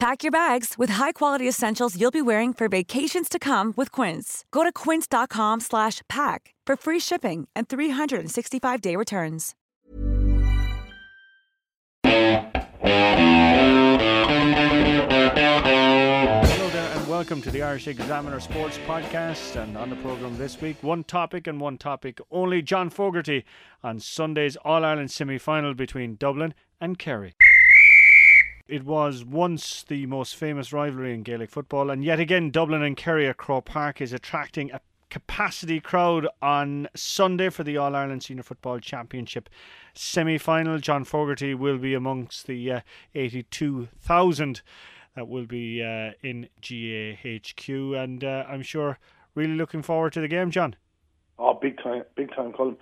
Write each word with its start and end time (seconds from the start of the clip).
Pack 0.00 0.22
your 0.22 0.30
bags 0.30 0.74
with 0.78 0.90
high-quality 0.90 1.48
essentials 1.48 2.00
you'll 2.00 2.12
be 2.12 2.22
wearing 2.22 2.52
for 2.52 2.68
vacations 2.68 3.28
to 3.28 3.36
come 3.40 3.74
with 3.76 3.90
Quince. 3.90 4.44
Go 4.52 4.62
to 4.62 4.70
quince.com 4.70 5.58
slash 5.58 6.02
pack 6.08 6.54
for 6.64 6.76
free 6.76 7.00
shipping 7.00 7.48
and 7.56 7.68
365-day 7.68 8.94
returns. 8.94 9.56
Hello 16.50 16.68
there, 16.70 16.96
and 16.96 17.08
welcome 17.08 17.42
to 17.42 17.50
the 17.50 17.62
Irish 17.62 17.88
Examiner 17.88 18.38
Sports 18.38 18.78
Podcast. 18.86 19.60
And 19.60 19.76
on 19.76 19.90
the 19.90 19.96
programme 19.96 20.38
this 20.38 20.60
week, 20.60 20.76
one 20.80 21.02
topic 21.02 21.48
and 21.48 21.60
one 21.60 21.76
topic 21.76 22.20
only 22.30 22.62
John 22.62 22.88
Fogarty 22.90 23.44
on 23.82 23.98
Sunday's 23.98 24.56
All 24.56 24.84
Ireland 24.84 25.10
semi 25.10 25.38
final 25.38 25.74
between 25.74 26.14
Dublin 26.14 26.54
and 26.80 26.98
Kerry. 26.98 27.34
It 28.68 28.84
was 28.84 29.24
once 29.24 29.82
the 29.82 30.04
most 30.04 30.36
famous 30.36 30.74
rivalry 30.74 31.14
in 31.14 31.22
Gaelic 31.22 31.48
football, 31.48 31.88
and 31.88 32.04
yet 32.04 32.20
again, 32.20 32.50
Dublin 32.50 32.82
and 32.82 32.98
Kerry 32.98 33.26
at 33.26 33.38
Croke 33.38 33.64
Park 33.64 34.02
is 34.02 34.12
attracting 34.12 34.70
a 34.70 34.80
capacity 35.08 35.80
crowd 35.80 36.28
on 36.42 36.86
Sunday 36.94 37.48
for 37.48 37.64
the 37.64 37.78
All 37.78 37.96
Ireland 37.96 38.24
Senior 38.24 38.42
Football 38.42 38.80
Championship 38.80 39.48
semi 39.94 40.36
final. 40.36 40.76
John 40.76 41.04
Fogarty 41.04 41.54
will 41.54 41.78
be 41.78 41.94
amongst 41.94 42.46
the 42.46 42.70
uh, 42.70 42.80
82,000 43.14 44.60
that 45.16 45.28
will 45.28 45.46
be 45.46 45.82
uh, 45.82 46.12
in 46.22 46.50
GAHQ, 46.60 47.98
and 47.98 48.22
uh, 48.22 48.44
I'm 48.46 48.60
sure 48.60 48.98
really 49.34 49.54
looking 49.54 49.80
forward 49.80 50.12
to 50.12 50.20
the 50.20 50.28
game, 50.28 50.50
John. 50.50 50.76
Oh, 51.38 51.54
big 51.54 51.82
time, 51.82 52.02
big 52.16 52.34
time, 52.36 52.52
Colin. 52.52 52.76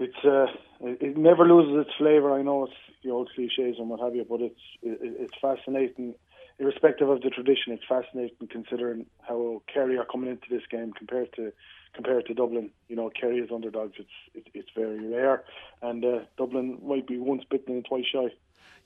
It's 0.00 0.24
uh, 0.24 0.46
it, 0.80 1.18
never 1.18 1.46
loses 1.46 1.86
its 1.86 1.94
flavour. 1.98 2.32
I 2.32 2.40
know 2.40 2.64
it's 2.64 2.74
the 3.04 3.10
old 3.10 3.28
cliches 3.34 3.76
and 3.78 3.90
what 3.90 4.00
have 4.00 4.16
you, 4.16 4.24
but 4.28 4.40
it's 4.40 4.60
it, 4.82 4.98
it's 5.02 5.34
fascinating. 5.40 6.14
Irrespective 6.58 7.08
of 7.08 7.22
the 7.22 7.30
tradition, 7.30 7.72
it's 7.72 7.84
fascinating 7.88 8.48
considering 8.50 9.06
how 9.20 9.62
Kerry 9.72 9.96
are 9.96 10.04
coming 10.04 10.30
into 10.30 10.46
this 10.50 10.62
game 10.70 10.92
compared 10.92 11.32
to 11.34 11.52
compared 11.94 12.26
to 12.26 12.34
Dublin. 12.34 12.70
You 12.88 12.96
know, 12.96 13.10
Kerry 13.10 13.40
is 13.40 13.50
underdogs. 13.54 13.94
It's 13.98 14.08
it, 14.34 14.46
it's 14.54 14.68
very 14.74 15.06
rare, 15.06 15.44
and 15.82 16.02
uh, 16.02 16.20
Dublin 16.38 16.78
might 16.82 17.06
be 17.06 17.18
once 17.18 17.44
bitten 17.50 17.74
and 17.74 17.84
twice 17.84 18.06
shy. 18.10 18.28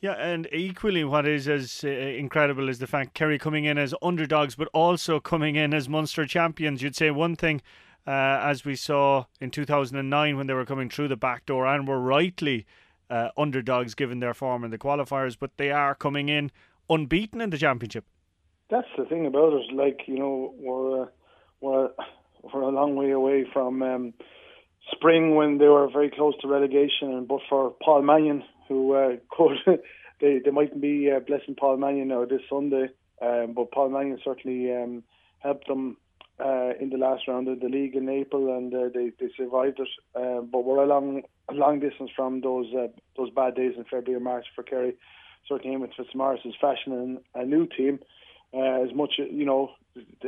Yeah, 0.01 0.15
and 0.15 0.49
equally, 0.53 1.05
what 1.05 1.27
is 1.27 1.49
as 1.49 1.83
uh, 1.85 1.89
incredible 1.89 2.69
is 2.69 2.81
the 2.81 2.89
fact 2.89 3.15
Kerry 3.15 3.39
coming 3.39 3.65
in 3.65 3.79
as 3.79 3.95
underdogs, 4.03 4.57
but 4.57 4.69
also 4.75 5.21
coming 5.21 5.55
in 5.55 5.73
as 5.73 5.89
Munster 5.89 6.27
champions. 6.27 6.83
You'd 6.83 6.97
say 6.97 7.11
one 7.13 7.37
thing, 7.37 7.63
uh, 8.07 8.41
as 8.43 8.65
we 8.65 8.77
saw 8.77 9.27
in 9.41 9.51
2009 9.51 10.37
when 10.37 10.47
they 10.47 10.55
were 10.55 10.67
coming 10.67 10.91
through 10.91 11.09
the 11.09 11.17
back 11.17 11.47
door 11.47 11.67
and 11.67 11.89
were 11.89 12.01
rightly 12.01 12.67
uh, 13.11 13.29
underdogs 13.37 13.95
given 13.95 14.21
their 14.21 14.35
form 14.35 14.65
in 14.65 14.71
the 14.71 14.79
qualifiers, 14.79 15.37
but 15.39 15.57
they 15.57 15.71
are 15.71 15.95
coming 15.95 16.29
in 16.29 16.51
unbeaten 16.91 17.41
in 17.41 17.51
the 17.51 17.59
championship. 17.59 18.05
That's 18.71 18.89
the 18.97 19.05
thing 19.05 19.27
about 19.27 19.53
it. 19.53 19.73
Like 19.75 20.01
you 20.07 20.19
know, 20.19 20.55
we're 20.59 21.03
uh, 21.03 21.07
we're 21.61 21.91
we're 22.43 22.63
a 22.63 22.71
long 22.71 22.97
way 22.97 23.11
away 23.11 23.47
from 23.53 23.83
um, 23.83 24.15
spring 24.91 25.35
when 25.35 25.59
they 25.59 25.69
were 25.69 25.89
very 25.91 26.11
close 26.11 26.35
to 26.41 26.49
relegation, 26.49 27.13
and 27.13 27.29
but 27.29 27.41
for 27.49 27.75
Paul 27.83 28.03
Mannion, 28.03 28.43
who 28.69 28.95
uh, 28.95 29.17
could 29.31 29.81
they 30.21 30.41
they 30.45 30.51
mightn't 30.51 30.81
be 30.81 31.11
uh, 31.11 31.21
blessing 31.21 31.55
Paul 31.55 31.77
Mannion 31.77 32.09
now 32.09 32.25
this 32.25 32.43
Sunday, 32.49 32.89
um, 33.21 33.53
but 33.55 33.71
Paul 33.71 33.91
Mannion 33.91 34.19
certainly 34.25 34.75
um, 34.75 35.03
helped 35.41 35.69
them 35.69 35.99
uh, 36.41 36.71
in 36.81 36.91
the 36.91 36.97
last 36.97 37.29
round 37.29 37.49
of 37.49 37.61
the 37.61 37.69
league 37.69 37.95
in 37.95 38.09
April, 38.09 38.57
and 38.57 38.75
uh, 38.75 38.89
they 38.93 39.13
they 39.21 39.31
survived 39.37 39.81
it. 39.81 39.89
Uh, 40.15 40.41
but 40.41 40.65
we're 40.65 40.83
a 40.83 40.87
long 40.87 41.23
a 41.49 41.55
long 41.55 41.81
distance 41.81 42.11
from 42.15 42.41
those 42.41 42.67
uh, 42.75 42.89
those 43.17 43.31
bad 43.31 43.55
days 43.55 43.75
in 43.77 43.85
February 43.85 44.15
and 44.15 44.25
March 44.25 44.47
for 44.55 44.63
Kerry. 44.63 44.95
Certainly, 45.49 45.77
Eamon 45.77 45.95
Fitzmaurice 45.97 46.41
is 46.45 46.55
fashioning 46.61 47.19
a 47.35 47.45
new 47.45 47.67
team. 47.67 48.01
Uh, 48.53 48.83
as 48.83 48.95
much 48.95 49.15
you 49.19 49.45
know, 49.45 49.71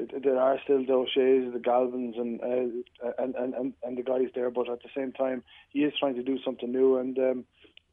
there 0.03 0.39
are 0.39 0.59
still 0.65 0.85
the 0.85 0.93
O'Shea's, 0.93 1.53
the 1.53 1.61
Galvins, 1.63 2.17
and, 2.19 2.41
uh, 2.41 3.13
and 3.19 3.35
and 3.35 3.55
and 3.55 3.73
and 3.83 3.99
the 3.99 4.03
guys 4.03 4.29
there. 4.35 4.51
But 4.51 4.69
at 4.69 4.83
the 4.83 4.89
same 4.97 5.13
time, 5.13 5.43
he 5.71 5.81
is 5.81 5.93
trying 5.99 6.15
to 6.17 6.23
do 6.23 6.39
something 6.45 6.71
new, 6.71 6.99
and 6.99 7.19
um, 7.19 7.45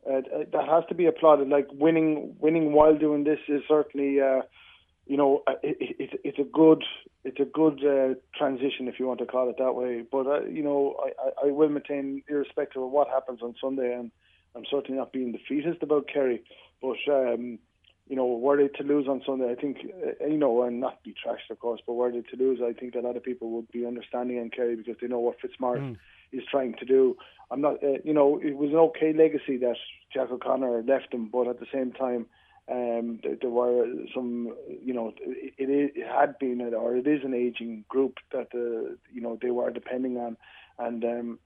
that 0.05 0.67
has 0.67 0.83
to 0.89 0.95
be 0.95 1.05
applauded. 1.05 1.49
Like 1.49 1.67
winning, 1.71 2.35
winning 2.39 2.73
while 2.73 2.97
doing 2.97 3.23
this 3.23 3.39
is 3.47 3.61
certainly, 3.67 4.19
you 5.05 5.17
know, 5.17 5.43
it, 5.61 5.77
it, 5.99 6.19
it's 6.23 6.39
a 6.39 6.43
good, 6.43 6.83
it's 7.23 7.39
a 7.39 7.45
good 7.45 7.83
uh, 7.85 8.15
transition 8.37 8.87
if 8.87 8.99
you 8.99 9.07
want 9.07 9.19
to 9.19 9.25
call 9.25 9.49
it 9.49 9.57
that 9.57 9.73
way. 9.73 10.03
But 10.09 10.27
uh, 10.27 10.43
you 10.45 10.63
know, 10.63 10.95
I, 11.03 11.47
I 11.47 11.51
will 11.51 11.69
maintain, 11.69 12.23
irrespective 12.27 12.81
of 12.81 12.91
what 12.91 13.09
happens 13.09 13.41
on 13.41 13.55
Sunday, 13.59 13.93
and 13.93 14.11
I'm 14.55 14.63
certainly 14.69 14.97
not 14.97 15.11
being 15.11 15.31
defeatist 15.31 15.83
about 15.83 16.07
Kerry, 16.07 16.43
but. 16.81 16.97
Um, 17.07 17.59
you 18.07 18.17
know, 18.17 18.25
were 18.25 18.57
they 18.57 18.67
to 18.67 18.83
lose 18.83 19.07
on 19.07 19.21
Sunday, 19.25 19.49
I 19.49 19.55
think, 19.55 19.77
uh, 20.21 20.25
you 20.25 20.37
know, 20.37 20.63
and 20.63 20.81
not 20.81 21.01
be 21.03 21.11
trashed, 21.13 21.49
of 21.49 21.59
course, 21.59 21.79
but 21.87 21.93
were 21.93 22.11
they 22.11 22.21
to 22.21 22.35
lose, 22.35 22.59
I 22.61 22.73
think 22.73 22.95
a 22.95 22.99
lot 22.99 23.15
of 23.15 23.23
people 23.23 23.49
would 23.51 23.71
be 23.71 23.85
understanding 23.85 24.39
on 24.39 24.49
Kerry 24.49 24.75
because 24.75 24.97
they 24.99 25.07
know 25.07 25.19
what 25.19 25.39
Fitzmaurice 25.39 25.81
mm. 25.81 25.97
is 26.33 26.43
trying 26.51 26.75
to 26.79 26.85
do. 26.85 27.15
I'm 27.49 27.61
not, 27.61 27.81
uh, 27.81 27.99
you 28.03 28.13
know, 28.13 28.41
it 28.43 28.57
was 28.57 28.71
an 28.71 28.77
okay 28.77 29.13
legacy 29.13 29.57
that 29.57 29.77
Jack 30.13 30.31
O'Connor 30.31 30.83
left 30.83 31.13
him, 31.13 31.29
but 31.31 31.47
at 31.47 31.61
the 31.61 31.65
same 31.73 31.93
time, 31.93 32.25
um, 32.71 33.19
there, 33.23 33.35
there 33.41 33.49
were 33.49 33.85
some, 34.13 34.55
you 34.67 34.93
know, 34.93 35.13
it, 35.19 35.53
it, 35.57 36.07
had 36.07 36.39
been 36.39 36.61
or 36.73 36.95
it 36.95 37.07
is 37.07 37.23
an 37.23 37.33
aging 37.33 37.83
group 37.89 38.17
that 38.31 38.47
uh, 38.53 38.95
you 39.11 39.21
know 39.21 39.37
they 39.41 39.51
were 39.51 39.69
depending 39.69 40.17
on, 40.17 40.37
and 40.79 41.03
um, 41.03 41.39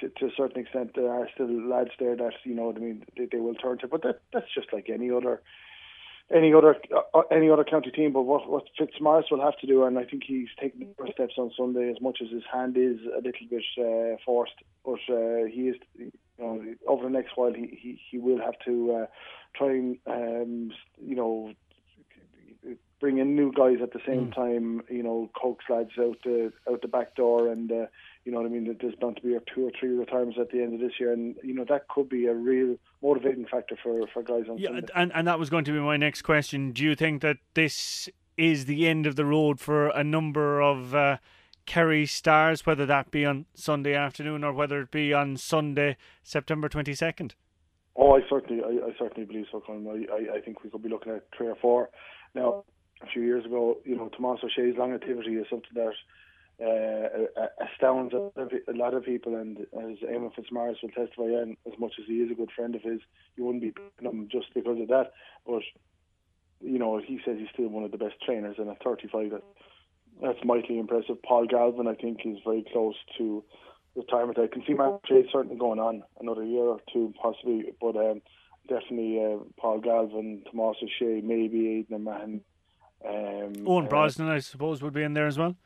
to, 0.00 0.08
to 0.08 0.26
a 0.26 0.30
certain 0.36 0.62
extent 0.62 0.92
there 0.94 1.12
are 1.12 1.28
still 1.34 1.68
lads 1.68 1.90
there 1.98 2.16
that 2.16 2.32
you 2.44 2.54
know, 2.54 2.72
I 2.74 2.78
mean, 2.78 3.04
they, 3.16 3.28
they 3.30 3.38
will 3.38 3.54
turn 3.54 3.78
to, 3.78 3.88
but 3.88 4.02
that 4.02 4.20
that's 4.32 4.52
just 4.54 4.72
like 4.72 4.88
any 4.88 5.10
other 5.10 5.42
any 6.34 6.52
other 6.52 6.76
uh, 7.14 7.20
any 7.30 7.50
other 7.50 7.64
county 7.64 7.90
team. 7.90 8.12
But 8.12 8.22
what 8.22 8.48
what 8.48 8.64
Fitzmaurice 8.78 9.30
will 9.30 9.42
have 9.42 9.58
to 9.58 9.66
do, 9.66 9.84
and 9.84 9.98
I 9.98 10.04
think 10.04 10.24
he's 10.26 10.48
taking 10.60 10.80
the 10.80 10.94
first 10.98 11.12
steps 11.12 11.34
on 11.36 11.52
Sunday, 11.56 11.90
as 11.90 12.00
much 12.00 12.18
as 12.22 12.30
his 12.30 12.44
hand 12.52 12.76
is 12.76 12.98
a 13.06 13.20
little 13.20 13.46
bit 13.48 13.64
uh, 13.78 14.16
forced, 14.24 14.54
but 14.84 15.00
uh, 15.08 15.46
he 15.50 15.68
is. 15.68 15.76
You 15.98 16.12
know, 16.38 16.64
over 16.88 17.04
the 17.04 17.10
next 17.10 17.36
while, 17.36 17.52
he, 17.52 17.78
he, 17.80 18.00
he 18.10 18.18
will 18.18 18.38
have 18.38 18.54
to 18.64 19.02
uh, 19.02 19.06
try 19.54 19.68
and 19.68 19.98
um, 20.06 20.72
you 21.00 21.14
know 21.14 21.52
bring 23.02 23.18
in 23.18 23.34
new 23.34 23.52
guys 23.52 23.78
at 23.82 23.92
the 23.92 24.00
same 24.06 24.28
mm. 24.28 24.34
time. 24.34 24.82
You 24.88 25.02
know, 25.02 25.28
coax 25.38 25.64
lads 25.68 25.90
out 26.00 26.16
the 26.24 26.52
out 26.70 26.80
the 26.80 26.88
back 26.88 27.14
door, 27.16 27.48
and 27.48 27.70
uh, 27.70 27.86
you 28.24 28.32
know 28.32 28.38
what 28.38 28.46
I 28.46 28.48
mean. 28.48 28.74
There's 28.80 28.94
bound 28.94 29.16
to 29.16 29.22
be 29.22 29.36
two 29.52 29.66
or 29.66 29.72
three 29.78 29.90
retirements 29.90 30.38
at 30.40 30.50
the 30.50 30.62
end 30.62 30.72
of 30.72 30.80
this 30.80 30.98
year, 30.98 31.12
and 31.12 31.34
you 31.42 31.52
know 31.52 31.66
that 31.68 31.88
could 31.88 32.08
be 32.08 32.26
a 32.26 32.34
real 32.34 32.76
motivating 33.02 33.44
factor 33.44 33.76
for 33.82 34.06
for 34.14 34.22
guys 34.22 34.44
on 34.48 34.56
yeah, 34.56 34.68
Sunday. 34.68 34.86
and 34.94 35.12
and 35.14 35.28
that 35.28 35.38
was 35.38 35.50
going 35.50 35.64
to 35.64 35.72
be 35.72 35.80
my 35.80 35.98
next 35.98 36.22
question. 36.22 36.70
Do 36.70 36.82
you 36.84 36.94
think 36.94 37.20
that 37.20 37.38
this 37.52 38.08
is 38.38 38.64
the 38.64 38.86
end 38.86 39.04
of 39.04 39.16
the 39.16 39.26
road 39.26 39.60
for 39.60 39.88
a 39.88 40.04
number 40.04 40.62
of 40.62 40.94
uh, 40.94 41.18
Kerry 41.66 42.06
stars, 42.06 42.64
whether 42.64 42.86
that 42.86 43.10
be 43.10 43.26
on 43.26 43.44
Sunday 43.54 43.94
afternoon 43.94 44.42
or 44.44 44.52
whether 44.52 44.80
it 44.80 44.90
be 44.92 45.12
on 45.12 45.36
Sunday, 45.36 45.96
September 46.22 46.68
twenty 46.68 46.94
second? 46.94 47.34
Oh, 47.94 48.16
I 48.16 48.20
certainly, 48.30 48.62
I, 48.64 48.86
I 48.86 48.90
certainly 48.98 49.26
believe 49.26 49.46
so, 49.52 49.60
Colin. 49.60 49.86
I, 49.86 50.14
I, 50.14 50.36
I 50.36 50.40
think 50.40 50.62
we 50.62 50.70
could 50.70 50.82
be 50.82 50.88
looking 50.88 51.12
at 51.12 51.24
three 51.36 51.48
or 51.48 51.56
four. 51.56 51.90
Now, 52.34 52.64
a 53.02 53.06
few 53.12 53.22
years 53.22 53.44
ago, 53.44 53.78
you 53.84 53.96
know, 53.96 54.08
Tomas 54.08 54.40
O'Shea's 54.44 54.76
long 54.76 54.92
activity 54.94 55.34
is 55.34 55.46
something 55.50 55.70
that 55.74 55.92
uh, 56.60 57.46
astounds 57.60 58.14
a 58.14 58.72
lot 58.72 58.94
of 58.94 59.04
people. 59.04 59.36
And 59.36 59.58
as 59.60 59.98
Eamon 60.08 60.34
Fitzmaurice 60.34 60.78
will 60.82 60.90
testify 60.90 61.42
and 61.42 61.56
as 61.66 61.78
much 61.78 61.94
as 61.98 62.06
he 62.06 62.14
is 62.14 62.30
a 62.30 62.34
good 62.34 62.50
friend 62.54 62.74
of 62.74 62.82
his, 62.82 63.00
you 63.36 63.44
wouldn't 63.44 63.62
be 63.62 63.72
picking 63.72 64.10
him 64.10 64.28
just 64.30 64.52
because 64.54 64.80
of 64.80 64.88
that. 64.88 65.12
But 65.46 65.62
you 66.62 66.78
know, 66.78 67.00
he 67.04 67.18
says 67.24 67.36
he's 67.38 67.48
still 67.52 67.68
one 67.68 67.84
of 67.84 67.90
the 67.90 67.98
best 67.98 68.14
trainers, 68.24 68.56
and 68.58 68.70
at 68.70 68.82
35, 68.82 69.30
that, 69.30 69.42
that's 70.22 70.44
mightily 70.44 70.78
impressive. 70.78 71.20
Paul 71.22 71.46
Galvin, 71.46 71.88
I 71.88 71.94
think, 71.94 72.20
is 72.24 72.38
very 72.44 72.64
close 72.72 72.94
to 73.18 73.42
retirement. 73.96 74.38
I 74.38 74.46
can 74.46 74.62
see 74.66 74.74
Mark 74.74 75.04
Trade 75.04 75.26
certainly 75.32 75.58
going 75.58 75.80
on 75.80 76.02
another 76.20 76.44
year 76.44 76.62
or 76.62 76.80
two, 76.92 77.12
possibly, 77.20 77.72
but 77.80 77.96
um, 77.96 78.22
definitely 78.68 79.20
uh, 79.20 79.38
Paul 79.58 79.80
Galvin, 79.80 80.42
Tomas 80.50 80.76
O'Shea, 80.82 81.20
maybe 81.22 81.68
Aidan 81.68 82.04
Mahan. 82.04 82.40
Um, 83.04 83.54
Eoin 83.54 83.84
uh, 83.84 83.88
Brosnan, 83.88 84.28
I 84.28 84.38
suppose, 84.38 84.82
would 84.82 84.92
be 84.92 85.02
in 85.02 85.14
there 85.14 85.26
as 85.26 85.38
well. 85.38 85.56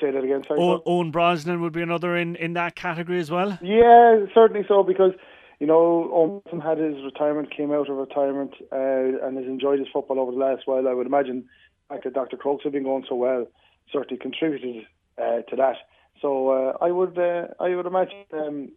Say 0.00 0.10
that 0.10 0.22
again, 0.22 0.44
sorry. 0.46 0.60
Eoin, 0.60 0.84
Eoin 0.84 1.12
Brosnan 1.12 1.60
would 1.62 1.72
be 1.72 1.82
another 1.82 2.16
in, 2.16 2.36
in 2.36 2.52
that 2.54 2.74
category 2.74 3.18
as 3.18 3.30
well. 3.30 3.58
Yeah, 3.62 4.26
certainly 4.34 4.64
so 4.68 4.82
because 4.82 5.12
you 5.58 5.66
know 5.66 6.42
Eoin 6.52 6.62
had 6.62 6.78
his 6.78 7.02
retirement, 7.04 7.54
came 7.54 7.72
out 7.72 7.88
of 7.88 7.96
retirement, 7.96 8.52
uh, 8.72 9.26
and 9.26 9.36
has 9.36 9.46
enjoyed 9.46 9.78
his 9.78 9.88
football 9.92 10.20
over 10.20 10.32
the 10.32 10.38
last 10.38 10.62
while. 10.66 10.86
I 10.88 10.92
would 10.92 11.06
imagine, 11.06 11.48
like 11.90 12.02
Dr. 12.12 12.36
Crokes 12.36 12.64
have 12.64 12.72
been 12.72 12.84
going 12.84 13.04
so 13.08 13.14
well, 13.14 13.46
certainly 13.92 14.18
contributed 14.18 14.84
uh, 15.18 15.42
to 15.48 15.56
that. 15.56 15.76
So 16.20 16.50
uh, 16.50 16.84
I 16.84 16.90
would 16.90 17.18
uh, 17.18 17.48
I 17.60 17.74
would 17.74 17.86
imagine 17.86 18.24
um, 18.32 18.70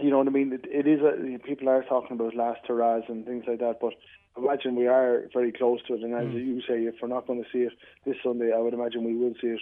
you 0.00 0.10
know 0.10 0.18
what 0.18 0.26
I 0.26 0.30
mean. 0.30 0.52
It, 0.52 0.64
it 0.66 0.86
is 0.86 1.00
a, 1.00 1.38
people 1.38 1.68
are 1.68 1.84
talking 1.84 2.12
about 2.12 2.34
last 2.34 2.60
hurrahs 2.66 3.04
and 3.08 3.26
things 3.26 3.44
like 3.46 3.60
that, 3.60 3.78
but 3.80 3.94
imagine 4.36 4.76
we 4.76 4.86
are 4.86 5.28
very 5.32 5.52
close 5.52 5.80
to 5.88 5.94
it. 5.94 6.02
And 6.02 6.14
as 6.14 6.26
mm. 6.26 6.34
you 6.34 6.60
say, 6.60 6.84
if 6.84 6.94
we're 7.00 7.08
not 7.08 7.26
going 7.26 7.42
to 7.42 7.48
see 7.52 7.64
it 7.64 7.72
this 8.04 8.16
Sunday, 8.22 8.52
I 8.54 8.58
would 8.58 8.74
imagine 8.74 9.04
we 9.04 9.16
will 9.16 9.34
see 9.40 9.48
it 9.48 9.60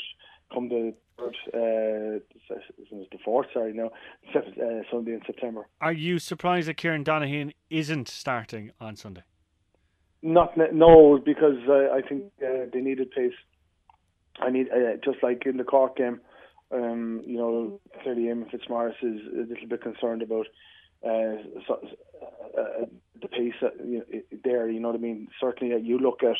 come 0.52 0.69
the 0.69 0.94
third, 1.19 1.37
uh, 1.55 2.19
the 2.90 3.19
fourth, 3.25 3.46
sorry, 3.52 3.72
no, 3.72 3.90
uh, 4.34 4.40
Sunday 4.90 5.12
in 5.12 5.20
September. 5.26 5.67
Are 5.81 5.93
you 5.93 6.19
surprised 6.19 6.69
that 6.69 6.76
Kieran 6.76 7.05
Donaghy 7.05 7.52
isn't 7.69 8.08
starting 8.08 8.72
on 8.81 8.96
Sunday? 8.96 9.22
Not 10.22 10.56
no, 10.56 11.19
because 11.25 11.56
uh, 11.67 11.94
I 11.94 12.02
think 12.06 12.25
uh, 12.43 12.67
they 12.72 12.81
needed 12.81 13.11
pace. 13.11 13.32
I 14.38 14.50
need 14.50 14.69
uh, 14.69 14.96
just 15.02 15.22
like 15.22 15.46
in 15.46 15.56
the 15.56 15.64
Cork 15.64 15.96
game. 15.96 16.20
Um, 16.72 17.22
you 17.26 17.37
know, 17.37 17.81
clearly 18.02 18.25
Eamon 18.25 18.50
Fitzmaurice 18.50 18.96
is 19.02 19.20
a 19.32 19.49
little 19.49 19.67
bit 19.69 19.82
concerned 19.82 20.22
about 20.22 20.46
uh, 21.02 21.37
so, 21.67 21.81
uh, 22.58 22.84
the 23.20 23.28
pace 23.28 23.55
uh, 23.62 23.69
you 23.84 23.99
know, 23.99 24.20
there. 24.44 24.69
You 24.69 24.81
know 24.81 24.88
what 24.88 24.96
I 24.96 25.00
mean? 25.00 25.28
Certainly, 25.40 25.75
uh, 25.75 25.78
you 25.78 25.99
look 25.99 26.22
at 26.22 26.37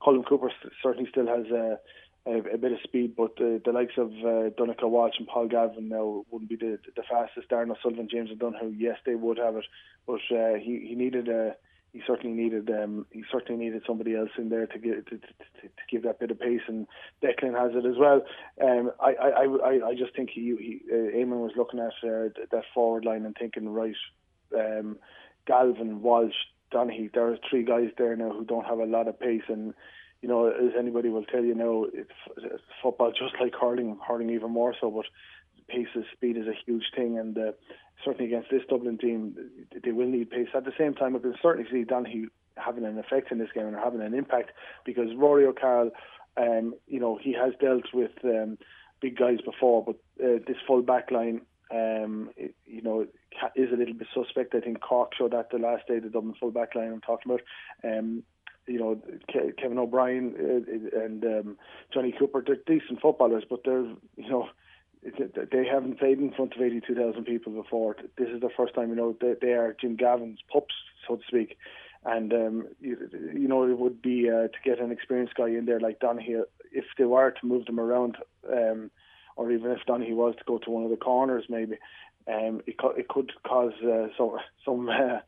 Colm 0.00 0.26
Cooper. 0.26 0.50
Certainly, 0.82 1.10
still 1.10 1.26
has 1.26 1.46
a, 1.50 1.78
a, 2.26 2.54
a 2.54 2.58
bit 2.58 2.72
of 2.72 2.78
speed, 2.82 3.14
but 3.16 3.36
the, 3.36 3.60
the 3.64 3.72
likes 3.72 3.94
of 3.96 4.10
uh, 4.10 4.50
Donncha 4.58 4.88
Walsh 4.88 5.14
and 5.18 5.28
Paul 5.28 5.48
Galvin 5.48 5.88
now 5.88 6.24
wouldn't 6.30 6.50
be 6.50 6.56
the 6.56 6.78
the 6.96 7.02
fastest. 7.10 7.50
Darren 7.50 7.70
O'Sullivan, 7.70 8.08
James 8.10 8.30
O'Donoghue, 8.30 8.74
yes, 8.76 8.98
they 9.06 9.14
would 9.14 9.38
have 9.38 9.56
it, 9.56 9.66
but 10.06 10.20
uh, 10.30 10.54
he 10.54 10.86
he 10.88 10.94
needed 10.94 11.28
a 11.28 11.54
he 11.92 12.00
certainly 12.06 12.34
needed 12.34 12.70
um, 12.70 13.06
he 13.10 13.22
certainly 13.30 13.62
needed 13.62 13.82
somebody 13.86 14.16
else 14.16 14.30
in 14.38 14.48
there 14.48 14.66
to 14.66 14.78
give 14.78 15.04
to, 15.04 15.10
to, 15.10 15.18
to, 15.18 15.62
to 15.62 15.82
give 15.90 16.02
that 16.04 16.18
bit 16.18 16.30
of 16.30 16.40
pace, 16.40 16.62
and 16.66 16.86
Declan 17.22 17.58
has 17.58 17.72
it 17.74 17.86
as 17.86 17.98
well. 17.98 18.22
Um, 18.62 18.90
I, 18.98 19.12
I, 19.12 19.44
I, 19.44 19.88
I 19.88 19.94
just 19.94 20.16
think 20.16 20.30
he, 20.30 20.54
he 20.58 20.80
uh, 20.90 21.14
Eamon 21.14 21.42
was 21.42 21.52
looking 21.56 21.80
at 21.80 21.92
uh, 22.02 22.28
that 22.50 22.64
forward 22.72 23.04
line 23.04 23.26
and 23.26 23.36
thinking 23.38 23.68
right, 23.68 23.94
um, 24.56 24.96
Galvin, 25.46 26.02
Walsh, 26.02 26.34
Donaghy. 26.72 27.12
There 27.12 27.28
are 27.28 27.38
three 27.48 27.64
guys 27.64 27.90
there 27.98 28.16
now 28.16 28.32
who 28.32 28.44
don't 28.44 28.66
have 28.66 28.78
a 28.78 28.86
lot 28.86 29.08
of 29.08 29.18
pace, 29.18 29.42
and 29.48 29.74
you 30.20 30.28
know 30.28 30.48
as 30.48 30.72
anybody 30.78 31.08
will 31.08 31.24
tell 31.24 31.44
you 31.44 31.54
now, 31.54 31.84
it's, 31.92 32.10
it's 32.38 32.62
football 32.82 33.10
just 33.10 33.34
like 33.40 33.54
hurling, 33.60 33.98
hurling 34.06 34.30
even 34.30 34.50
more 34.50 34.74
so, 34.80 34.90
but 34.90 35.06
pace 35.68 35.88
and 35.94 36.04
speed 36.12 36.36
is 36.36 36.46
a 36.46 36.58
huge 36.66 36.84
thing, 36.94 37.18
and 37.18 37.36
uh, 37.38 37.52
certainly 38.04 38.26
against 38.26 38.50
this 38.50 38.62
Dublin 38.68 38.98
team, 38.98 39.36
they 39.82 39.92
will 39.92 40.08
need 40.08 40.30
pace. 40.30 40.48
At 40.54 40.64
the 40.64 40.72
same 40.78 40.94
time, 40.94 41.16
I 41.16 41.18
can 41.18 41.34
certainly 41.42 41.68
see 41.70 41.84
Donaghy 41.84 42.26
having 42.56 42.84
an 42.84 42.98
effect 42.98 43.32
in 43.32 43.38
this 43.38 43.48
game 43.54 43.66
and 43.66 43.76
having 43.76 44.02
an 44.02 44.14
impact 44.14 44.50
because 44.84 45.08
Rory 45.16 45.46
O'Carroll, 45.46 45.90
um, 46.36 46.74
you 46.86 47.00
know, 47.00 47.18
he 47.20 47.32
has 47.32 47.52
dealt 47.60 47.84
with 47.94 48.10
um, 48.24 48.58
big 49.00 49.16
guys 49.16 49.38
before, 49.44 49.84
but 49.84 49.96
uh, 50.22 50.38
this 50.46 50.56
full 50.66 50.82
back 50.82 51.10
line, 51.10 51.42
um, 51.72 52.30
it, 52.36 52.54
you 52.66 52.82
know, 52.82 53.06
is 53.56 53.72
a 53.72 53.76
little 53.76 53.94
bit 53.94 54.08
suspect. 54.14 54.54
I 54.54 54.60
think 54.60 54.80
Cork 54.80 55.12
showed 55.16 55.32
that 55.32 55.50
the 55.50 55.58
last 55.58 55.86
day, 55.86 55.98
the 55.98 56.08
Dublin 56.08 56.34
full 56.38 56.50
back 56.50 56.74
line 56.74 56.92
I'm 56.92 57.00
talking 57.00 57.32
about. 57.32 57.42
Um, 57.82 58.22
you 58.66 58.78
know, 58.78 59.00
Ke- 59.28 59.56
Kevin 59.56 59.78
O'Brien 59.78 60.34
uh, 60.38 60.98
and 61.00 61.24
um, 61.24 61.58
Johnny 61.92 62.14
Cooper, 62.16 62.44
they're 62.46 62.56
decent 62.66 63.00
footballers, 63.00 63.44
but 63.48 63.60
they're, 63.64 63.86
you 64.16 64.30
know, 64.30 64.48
they 65.02 65.66
haven't 65.66 65.98
played 65.98 66.18
in 66.18 66.32
front 66.32 66.54
of 66.54 66.62
82,000 66.62 67.24
people 67.24 67.52
before. 67.52 67.96
This 68.16 68.28
is 68.28 68.40
the 68.40 68.50
first 68.56 68.74
time, 68.74 68.90
you 68.90 68.94
know, 68.94 69.16
they, 69.20 69.34
they 69.40 69.52
are 69.52 69.76
Jim 69.80 69.96
Gavin's 69.96 70.38
pups, 70.52 70.74
so 71.08 71.16
to 71.16 71.22
speak. 71.26 71.58
And, 72.04 72.32
um, 72.32 72.68
you, 72.80 72.96
you 73.12 73.48
know, 73.48 73.64
it 73.64 73.78
would 73.78 74.00
be 74.00 74.28
uh, 74.28 74.48
to 74.48 74.58
get 74.64 74.80
an 74.80 74.92
experienced 74.92 75.34
guy 75.34 75.48
in 75.48 75.66
there 75.66 75.80
like 75.80 76.00
Donaghy, 76.00 76.42
if 76.72 76.84
they 76.98 77.04
were 77.04 77.30
to 77.32 77.46
move 77.46 77.66
them 77.66 77.80
around, 77.80 78.16
um, 78.50 78.90
or 79.36 79.50
even 79.50 79.70
if 79.70 79.78
Donaghy 79.86 80.14
was 80.14 80.34
to 80.36 80.44
go 80.44 80.58
to 80.58 80.70
one 80.70 80.84
of 80.84 80.90
the 80.90 80.96
corners, 80.96 81.44
maybe, 81.48 81.78
um, 82.28 82.60
it, 82.66 82.78
co- 82.78 82.90
it 82.90 83.08
could 83.08 83.32
cause 83.44 83.72
uh, 83.84 84.08
some, 84.16 84.36
some 84.64 84.88
uh, 84.88 85.18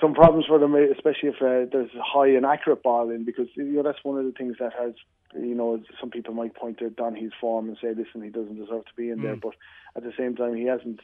some 0.00 0.14
problems 0.14 0.46
for 0.46 0.58
them, 0.58 0.74
especially 0.74 1.30
if 1.30 1.36
uh, 1.36 1.68
there's 1.72 1.94
a 1.94 2.02
high 2.02 2.28
and 2.28 2.44
accurate 2.44 2.82
ball 2.82 3.10
in, 3.10 3.24
because 3.24 3.48
you 3.54 3.64
know 3.64 3.82
that's 3.82 4.04
one 4.04 4.18
of 4.18 4.24
the 4.24 4.32
things 4.32 4.56
that 4.60 4.72
has, 4.78 4.92
you 5.34 5.54
know, 5.54 5.82
some 6.00 6.10
people 6.10 6.34
might 6.34 6.54
point 6.54 6.78
to 6.78 6.90
Donaghy's 6.90 7.32
form 7.40 7.68
and 7.68 7.78
say, 7.80 7.94
listen, 7.94 8.22
he 8.22 8.28
doesn't 8.28 8.56
deserve 8.56 8.84
to 8.84 8.94
be 8.96 9.10
in 9.10 9.18
mm. 9.18 9.22
there, 9.22 9.36
but 9.36 9.54
at 9.96 10.02
the 10.02 10.12
same 10.18 10.36
time, 10.36 10.54
he 10.54 10.64
hasn't 10.64 11.00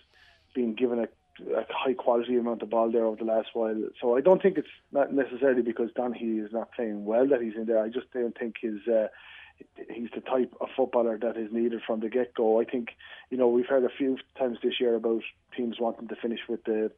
been 0.54 0.74
given 0.74 0.98
a, 0.98 1.08
a 1.56 1.64
high 1.70 1.94
quality 1.94 2.36
amount 2.36 2.60
of 2.60 2.68
ball 2.68 2.90
there 2.90 3.06
over 3.06 3.16
the 3.16 3.24
last 3.24 3.48
while. 3.54 3.82
So 4.00 4.16
I 4.16 4.20
don't 4.20 4.42
think 4.42 4.58
it's 4.58 4.68
not 4.92 5.12
necessarily 5.12 5.62
because 5.62 5.90
Donaghy 5.92 6.44
is 6.44 6.52
not 6.52 6.72
playing 6.72 7.06
well 7.06 7.26
that 7.28 7.40
he's 7.40 7.56
in 7.56 7.64
there. 7.64 7.82
I 7.82 7.88
just 7.88 8.12
don't 8.12 8.36
think 8.36 8.56
his. 8.60 8.86
Uh, 8.86 9.08
he's 9.90 10.10
the 10.14 10.20
type 10.20 10.52
of 10.60 10.69
footballer 10.76 11.19
that 11.19 11.37
is 11.37 11.52
needed 11.52 11.82
from 11.87 12.00
the 12.00 12.08
get 12.08 12.34
go. 12.34 12.60
I 12.60 12.64
think, 12.64 12.90
you 13.31 13.38
know, 13.38 13.49
we've 13.49 13.66
heard 13.66 13.84
a 13.84 13.96
few 13.96 14.19
times 14.38 14.58
this 14.62 14.81
year 14.81 14.94
about 14.94 15.22
teams 15.56 15.76
wanting 15.81 16.08
to 16.08 16.16
finish 16.16 16.40
with 16.49 16.64
the 16.64 16.90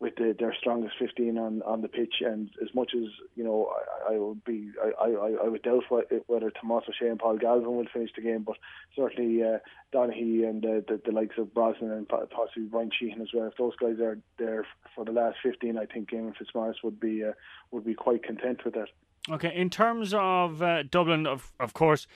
with 0.00 0.16
the, 0.16 0.34
their 0.38 0.54
strongest 0.58 0.94
15 0.98 1.36
on, 1.36 1.62
on 1.62 1.82
the 1.82 1.88
pitch. 1.88 2.14
And 2.24 2.48
as 2.62 2.74
much 2.74 2.92
as 2.94 3.04
you 3.36 3.44
know, 3.44 3.70
I, 4.08 4.14
I 4.14 4.18
would 4.18 4.42
be, 4.44 4.70
I, 4.82 5.04
I, 5.04 5.36
I 5.44 5.48
would 5.48 5.62
doubt 5.62 5.84
whether 6.26 6.50
Tomas 6.50 6.84
O'Shea 6.88 7.10
and 7.10 7.18
Paul 7.18 7.36
Galvin 7.36 7.76
will 7.76 7.84
finish 7.92 8.10
the 8.16 8.22
game, 8.22 8.42
but 8.42 8.56
certainly 8.96 9.42
uh, 9.42 9.58
Donaghy 9.92 10.48
and 10.48 10.64
uh, 10.64 10.80
the, 10.88 11.00
the 11.04 11.12
likes 11.12 11.36
of 11.36 11.52
Brosnan 11.52 11.92
and 11.92 12.08
possibly 12.08 12.64
Bryan 12.64 12.90
Sheehan 12.98 13.20
as 13.20 13.28
well. 13.34 13.48
If 13.48 13.58
those 13.58 13.76
guys 13.76 14.00
are 14.00 14.18
there 14.38 14.66
for 14.94 15.04
the 15.04 15.12
last 15.12 15.36
15, 15.42 15.76
I 15.76 15.84
think 15.84 16.10
Eamon 16.10 16.34
Fitzmaurice 16.36 16.82
would 16.82 16.98
be 16.98 17.22
uh, 17.22 17.32
would 17.70 17.84
be 17.84 17.94
quite 17.94 18.24
content 18.24 18.64
with 18.64 18.74
that. 18.74 18.88
Okay, 19.28 19.52
in 19.54 19.70
terms 19.70 20.14
of 20.14 20.62
uh, 20.62 20.82
Dublin, 20.84 21.26
of 21.26 21.52
of 21.58 21.72
course. 21.72 22.06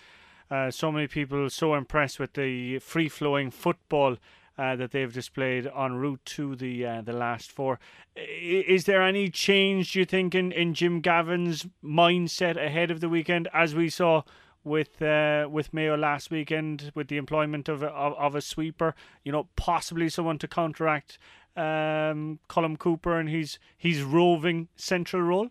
Uh, 0.51 0.71
so 0.71 0.93
many 0.93 1.07
people 1.07 1.49
so 1.49 1.75
impressed 1.75 2.21
with 2.21 2.35
the 2.35 2.79
free 2.79 3.09
flowing 3.09 3.51
football 3.51 4.19
uh, 4.59 4.77
that 4.77 4.93
they've 4.93 5.13
displayed 5.13 5.67
en 5.67 5.95
route 5.95 6.21
to 6.25 6.55
the 6.55 6.87
uh, 6.87 7.01
the 7.01 7.13
last 7.13 7.51
four. 7.51 7.81
Is 8.15 8.85
there 8.85 9.03
any 9.03 9.31
change, 9.31 9.93
do 9.93 10.01
you 10.01 10.05
think, 10.05 10.35
in, 10.35 10.53
in 10.53 10.75
Jim 10.75 11.01
Gavin's 11.01 11.67
mindset 11.83 12.63
ahead 12.63 12.91
of 12.91 13.01
the 13.01 13.09
weekend, 13.09 13.49
as 13.53 13.75
we 13.75 13.89
saw 13.89 14.23
with 14.63 15.03
uh, 15.03 15.49
with 15.51 15.75
Mayo 15.75 15.97
last 15.97 16.31
weekend, 16.31 16.93
with 16.95 17.09
the 17.09 17.17
employment 17.17 17.69
of 17.69 17.83
a, 17.83 17.89
of, 17.89 18.13
of 18.15 18.35
a 18.35 18.41
sweeper, 18.41 18.95
you 19.25 19.33
know, 19.33 19.49
possibly 19.57 20.09
someone 20.09 20.39
to 20.39 20.47
counteract 20.47 21.19
um, 21.57 22.39
Colm 22.49 22.79
Cooper 22.79 23.19
and 23.19 23.29
his 23.29 23.59
his 23.77 24.03
roving 24.03 24.69
central 24.77 25.23
role? 25.23 25.49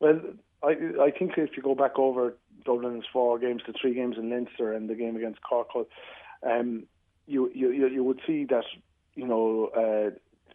Well, 0.00 0.20
I 0.62 0.76
I 1.00 1.10
think 1.10 1.32
if 1.36 1.56
you 1.56 1.62
go 1.62 1.74
back 1.74 1.98
over 1.98 2.36
Dublin's 2.64 3.04
four 3.12 3.38
games, 3.38 3.62
the 3.66 3.74
three 3.80 3.94
games 3.94 4.16
in 4.18 4.30
Leinster 4.30 4.72
and 4.72 4.88
the 4.88 4.94
game 4.94 5.16
against 5.16 5.40
Cork, 5.42 5.68
um, 6.42 6.84
you 7.26 7.50
you 7.54 7.70
you 7.70 8.04
would 8.04 8.20
see 8.26 8.44
that 8.44 8.64
you 9.14 9.26
know 9.26 9.66
uh, 9.76 10.10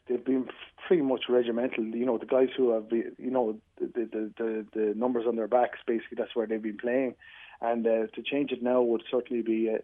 they've 0.07 0.23
been 0.23 0.47
pretty 0.87 1.03
much 1.03 1.23
regimental. 1.29 1.83
You 1.83 2.05
know 2.05 2.17
the 2.17 2.25
guys 2.25 2.49
who 2.55 2.71
have 2.71 2.89
been, 2.89 3.13
you 3.17 3.31
know 3.31 3.59
the 3.79 3.87
the 3.87 4.31
the, 4.37 4.65
the 4.73 4.93
numbers 4.95 5.25
on 5.27 5.35
their 5.35 5.47
backs 5.47 5.79
basically 5.85 6.17
that's 6.17 6.35
where 6.35 6.47
they've 6.47 6.61
been 6.61 6.77
playing, 6.77 7.15
and 7.61 7.85
uh, 7.85 8.07
to 8.07 8.21
change 8.23 8.51
it 8.51 8.61
now 8.61 8.81
would 8.81 9.03
certainly 9.09 9.43
be 9.43 9.67
a, 9.67 9.77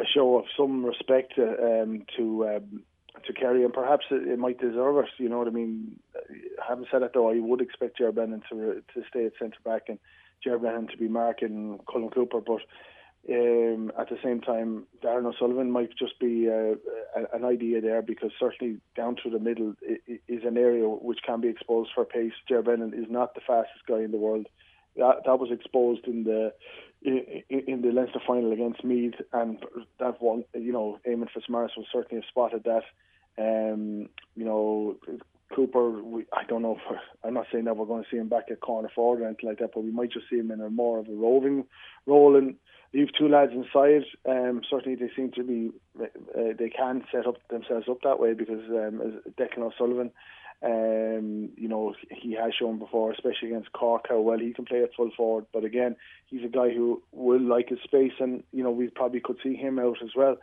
a 0.00 0.04
show 0.06 0.38
of 0.38 0.44
some 0.56 0.84
respect 0.84 1.34
uh, 1.38 1.82
um, 1.82 2.04
to. 2.16 2.48
Um, 2.48 2.82
to 3.24 3.32
Kerry, 3.32 3.64
and 3.64 3.72
perhaps 3.72 4.06
it, 4.10 4.28
it, 4.28 4.38
might 4.38 4.60
deserve 4.60 4.98
it. 4.98 5.10
You 5.18 5.28
know 5.28 5.38
what 5.38 5.48
I 5.48 5.52
mean. 5.52 5.98
Having 6.66 6.86
said 6.90 7.02
that, 7.02 7.12
though, 7.14 7.30
I 7.30 7.38
would 7.40 7.60
expect 7.60 7.98
Ger 7.98 8.12
Brennan 8.12 8.42
to 8.50 8.82
to 8.94 9.02
stay 9.08 9.26
at 9.26 9.32
centre 9.38 9.58
back 9.64 9.82
and 9.88 9.98
Ger 10.42 10.58
Brennan 10.58 10.88
to 10.88 10.96
be 10.96 11.08
marking 11.08 11.80
Colm 11.88 12.12
Cooper, 12.12 12.40
but 12.40 12.60
um, 13.30 13.92
at 13.98 14.08
the 14.08 14.16
same 14.22 14.40
time, 14.40 14.86
Darren 15.04 15.26
O'Sullivan 15.26 15.70
might 15.70 15.90
just 15.98 16.18
be 16.18 16.48
uh, 16.48 16.76
an 17.34 17.44
idea 17.44 17.80
there 17.80 18.00
because 18.00 18.30
certainly 18.38 18.78
down 18.96 19.16
through 19.16 19.32
the 19.32 19.38
middle 19.38 19.74
is 20.28 20.44
an 20.44 20.56
area 20.56 20.88
which 20.88 21.18
can 21.26 21.40
be 21.40 21.48
exposed 21.48 21.90
for 21.94 22.04
pace. 22.04 22.32
Ger 22.48 22.62
Brennan 22.62 22.94
is 22.94 23.10
not 23.10 23.34
the 23.34 23.42
fastest 23.46 23.84
guy 23.86 24.00
in 24.00 24.12
the 24.12 24.16
world. 24.16 24.46
That 24.96 25.24
that 25.26 25.38
was 25.38 25.50
exposed 25.50 26.06
in 26.06 26.24
the 26.24 26.54
in, 27.02 27.82
the 27.82 27.92
Leinster 27.92 28.20
final 28.26 28.52
against 28.52 28.84
Meath, 28.84 29.14
and 29.32 29.64
that 30.00 30.20
one, 30.20 30.44
you 30.54 30.72
know, 30.72 30.98
Eamon 31.06 31.30
Fitzmaurice 31.32 31.72
will 31.76 31.86
certainly 31.92 32.22
have 32.22 32.28
spotted 32.28 32.64
that. 32.64 32.82
Um, 33.38 34.08
you 34.34 34.44
know, 34.44 34.96
Cooper, 35.54 36.02
we, 36.02 36.24
I 36.32 36.44
don't 36.44 36.62
know. 36.62 36.78
If, 36.90 36.98
I'm 37.24 37.34
not 37.34 37.46
saying 37.52 37.64
that 37.64 37.76
we're 37.76 37.86
going 37.86 38.02
to 38.02 38.10
see 38.10 38.16
him 38.16 38.28
back 38.28 38.50
at 38.50 38.60
corner 38.60 38.90
forward 38.94 39.22
or 39.22 39.26
anything 39.26 39.48
like 39.48 39.58
that, 39.58 39.70
but 39.74 39.84
we 39.84 39.90
might 39.90 40.12
just 40.12 40.28
see 40.28 40.38
him 40.38 40.50
in 40.50 40.60
a 40.60 40.70
more 40.70 40.98
of 40.98 41.08
a 41.08 41.12
roving 41.12 41.64
role. 42.06 42.36
And 42.36 42.56
leave 42.92 43.08
two 43.16 43.28
lads 43.28 43.52
inside. 43.52 44.04
Um, 44.28 44.62
certainly, 44.68 44.96
they 44.96 45.10
seem 45.14 45.30
to 45.32 45.42
be 45.42 45.70
uh, 46.00 46.52
they 46.58 46.70
can 46.70 47.04
set 47.12 47.26
up 47.26 47.36
themselves 47.48 47.86
up 47.88 48.02
that 48.02 48.20
way 48.20 48.34
because 48.34 48.62
um, 48.70 49.20
Declan 49.38 49.72
O'Sullivan, 49.72 50.10
um, 50.62 51.50
you 51.56 51.68
know, 51.68 51.94
he 52.10 52.34
has 52.34 52.52
shown 52.58 52.78
before, 52.78 53.12
especially 53.12 53.48
against 53.48 53.72
Cork, 53.72 54.06
how 54.08 54.20
well 54.20 54.38
he 54.38 54.52
can 54.52 54.64
play 54.64 54.82
at 54.82 54.94
full 54.94 55.10
forward. 55.16 55.46
But 55.52 55.64
again, 55.64 55.94
he's 56.26 56.44
a 56.44 56.48
guy 56.48 56.70
who 56.70 57.02
will 57.12 57.40
like 57.40 57.68
his 57.68 57.78
space, 57.84 58.12
and 58.18 58.42
you 58.52 58.64
know, 58.64 58.70
we 58.70 58.88
probably 58.88 59.20
could 59.20 59.38
see 59.42 59.54
him 59.54 59.78
out 59.78 59.98
as 60.02 60.10
well. 60.16 60.36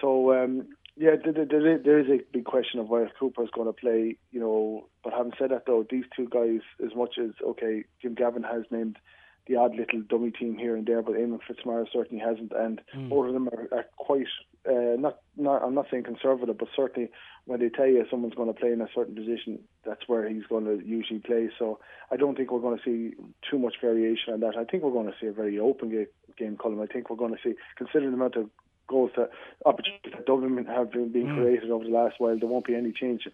So 0.00 0.32
um, 0.32 0.68
yeah, 0.96 1.16
there, 1.24 1.98
is 1.98 2.08
a 2.08 2.20
big 2.32 2.44
question 2.44 2.78
of 2.78 2.88
where 2.88 3.10
Cooper 3.18 3.42
is 3.42 3.50
going 3.52 3.66
to 3.66 3.72
play. 3.72 4.16
You 4.30 4.40
know, 4.40 4.88
but 5.02 5.12
having 5.12 5.32
said 5.38 5.50
that, 5.50 5.64
though, 5.66 5.84
these 5.88 6.04
two 6.14 6.28
guys, 6.28 6.60
as 6.84 6.94
much 6.94 7.16
as 7.18 7.30
okay, 7.44 7.84
Jim 8.00 8.14
Gavin 8.14 8.44
has 8.44 8.62
named 8.70 8.98
the 9.46 9.56
odd 9.56 9.76
little 9.76 10.00
dummy 10.02 10.30
team 10.30 10.58
here 10.58 10.76
and 10.76 10.86
there, 10.86 11.02
but 11.02 11.14
Eamon 11.14 11.40
Fitzmaurice 11.46 11.90
certainly 11.92 12.22
hasn't, 12.24 12.52
and 12.52 12.80
mm. 12.96 13.08
both 13.08 13.28
of 13.28 13.34
them 13.34 13.48
are, 13.48 13.68
are 13.72 13.86
quite 13.96 14.26
uh, 14.68 14.96
not 14.98 15.18
not 15.36 15.62
I'm 15.62 15.74
not 15.74 15.86
saying 15.90 16.04
conservative, 16.04 16.58
but 16.58 16.68
certainly 16.74 17.10
when 17.44 17.60
they 17.60 17.68
tell 17.68 17.86
you 17.86 18.04
someone's 18.10 18.34
going 18.34 18.52
to 18.52 18.58
play 18.58 18.72
in 18.72 18.80
a 18.80 18.88
certain 18.94 19.14
position, 19.14 19.60
that's 19.84 20.08
where 20.08 20.28
he's 20.28 20.46
going 20.48 20.64
to 20.64 20.84
usually 20.84 21.20
play. 21.20 21.48
So 21.58 21.78
I 22.10 22.16
don't 22.16 22.36
think 22.36 22.50
we're 22.50 22.60
going 22.60 22.78
to 22.78 22.84
see 22.84 23.16
too 23.48 23.58
much 23.58 23.74
variation 23.80 24.34
on 24.34 24.40
that. 24.40 24.56
I 24.56 24.64
think 24.64 24.82
we're 24.82 24.90
going 24.90 25.06
to 25.06 25.14
see 25.20 25.26
a 25.26 25.32
very 25.32 25.58
open 25.58 25.90
game, 25.90 26.06
game 26.36 26.56
Colin. 26.56 26.80
I 26.80 26.92
think 26.92 27.08
we're 27.08 27.16
going 27.16 27.34
to 27.34 27.40
see, 27.42 27.54
considering 27.76 28.10
the 28.10 28.16
amount 28.16 28.36
of 28.36 28.50
goals 28.88 29.12
that 29.16 29.30
opportunities 29.64 30.12
that 30.12 30.26
Dublin 30.26 30.64
have 30.66 30.90
been 30.92 31.12
being 31.12 31.26
mm. 31.26 31.36
created 31.36 31.70
over 31.70 31.84
the 31.84 31.90
last 31.90 32.16
while, 32.18 32.38
there 32.38 32.48
won't 32.48 32.66
be 32.66 32.74
any 32.74 32.92
change 32.92 33.28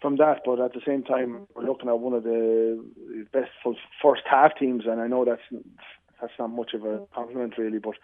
from 0.00 0.16
that. 0.16 0.42
But 0.44 0.60
at 0.60 0.72
the 0.72 0.80
same 0.86 1.02
time, 1.02 1.46
we're 1.54 1.64
looking 1.64 1.88
at 1.88 1.98
one 1.98 2.14
of 2.14 2.24
the 2.24 2.84
best 3.32 3.50
first 4.02 4.22
half 4.28 4.56
teams, 4.58 4.84
and 4.86 5.00
I 5.00 5.06
know 5.06 5.24
that's 5.24 5.62
that's 6.20 6.32
not 6.38 6.50
much 6.50 6.72
of 6.72 6.84
a 6.84 7.00
compliment 7.14 7.58
really, 7.58 7.78
but 7.78 7.94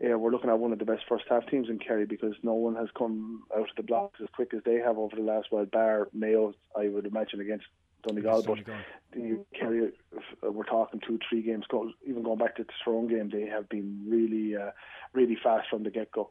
yeah, 0.00 0.14
we're 0.14 0.30
looking 0.30 0.50
at 0.50 0.58
one 0.58 0.72
of 0.72 0.78
the 0.78 0.84
best 0.84 1.04
first 1.08 1.24
half 1.28 1.46
teams 1.46 1.68
in 1.68 1.78
Kerry 1.78 2.04
because 2.04 2.34
no 2.42 2.52
one 2.52 2.74
has 2.76 2.88
come 2.96 3.44
out 3.54 3.70
of 3.70 3.76
the 3.76 3.82
blocks 3.82 4.20
as 4.22 4.28
quick 4.34 4.52
as 4.54 4.62
they 4.64 4.76
have 4.76 4.98
over 4.98 5.16
the 5.16 5.22
last 5.22 5.48
while. 5.50 5.64
Bar 5.64 6.08
Mayo, 6.12 6.54
I 6.76 6.88
would 6.88 7.06
imagine 7.06 7.40
against 7.40 7.64
Donegal, 8.06 8.42
but 8.42 8.58
the 9.12 9.44
Kerry, 9.58 9.92
uh, 10.14 10.52
we're 10.52 10.64
talking 10.64 11.00
two, 11.00 11.18
three 11.28 11.42
games. 11.42 11.64
Even 12.06 12.22
going 12.22 12.38
back 12.38 12.56
to 12.56 12.64
the 12.64 12.72
Tyrone 12.84 13.08
game, 13.08 13.30
they 13.30 13.46
have 13.46 13.68
been 13.68 14.04
really, 14.06 14.54
uh, 14.54 14.70
really 15.14 15.36
fast 15.42 15.68
from 15.70 15.82
the 15.82 15.90
get 15.90 16.12
go. 16.12 16.30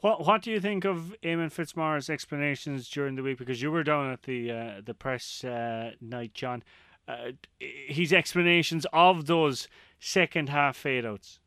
What 0.00 0.26
What 0.26 0.42
do 0.42 0.50
you 0.50 0.58
think 0.58 0.84
of 0.84 1.14
Eamon 1.22 1.52
Fitzmaurice's 1.52 2.10
explanations 2.10 2.88
during 2.88 3.14
the 3.16 3.22
week? 3.22 3.38
Because 3.38 3.60
you 3.62 3.70
were 3.70 3.84
down 3.84 4.10
at 4.10 4.22
the 4.22 4.50
uh, 4.50 4.80
the 4.84 4.94
press 4.94 5.44
uh, 5.44 5.92
night, 6.00 6.34
John. 6.34 6.62
Uh, 7.06 7.32
his 7.58 8.12
explanations 8.12 8.86
of 8.92 9.26
those 9.26 9.68
second 9.98 10.48
half 10.48 10.76
fade 10.76 11.04
outs. 11.04 11.40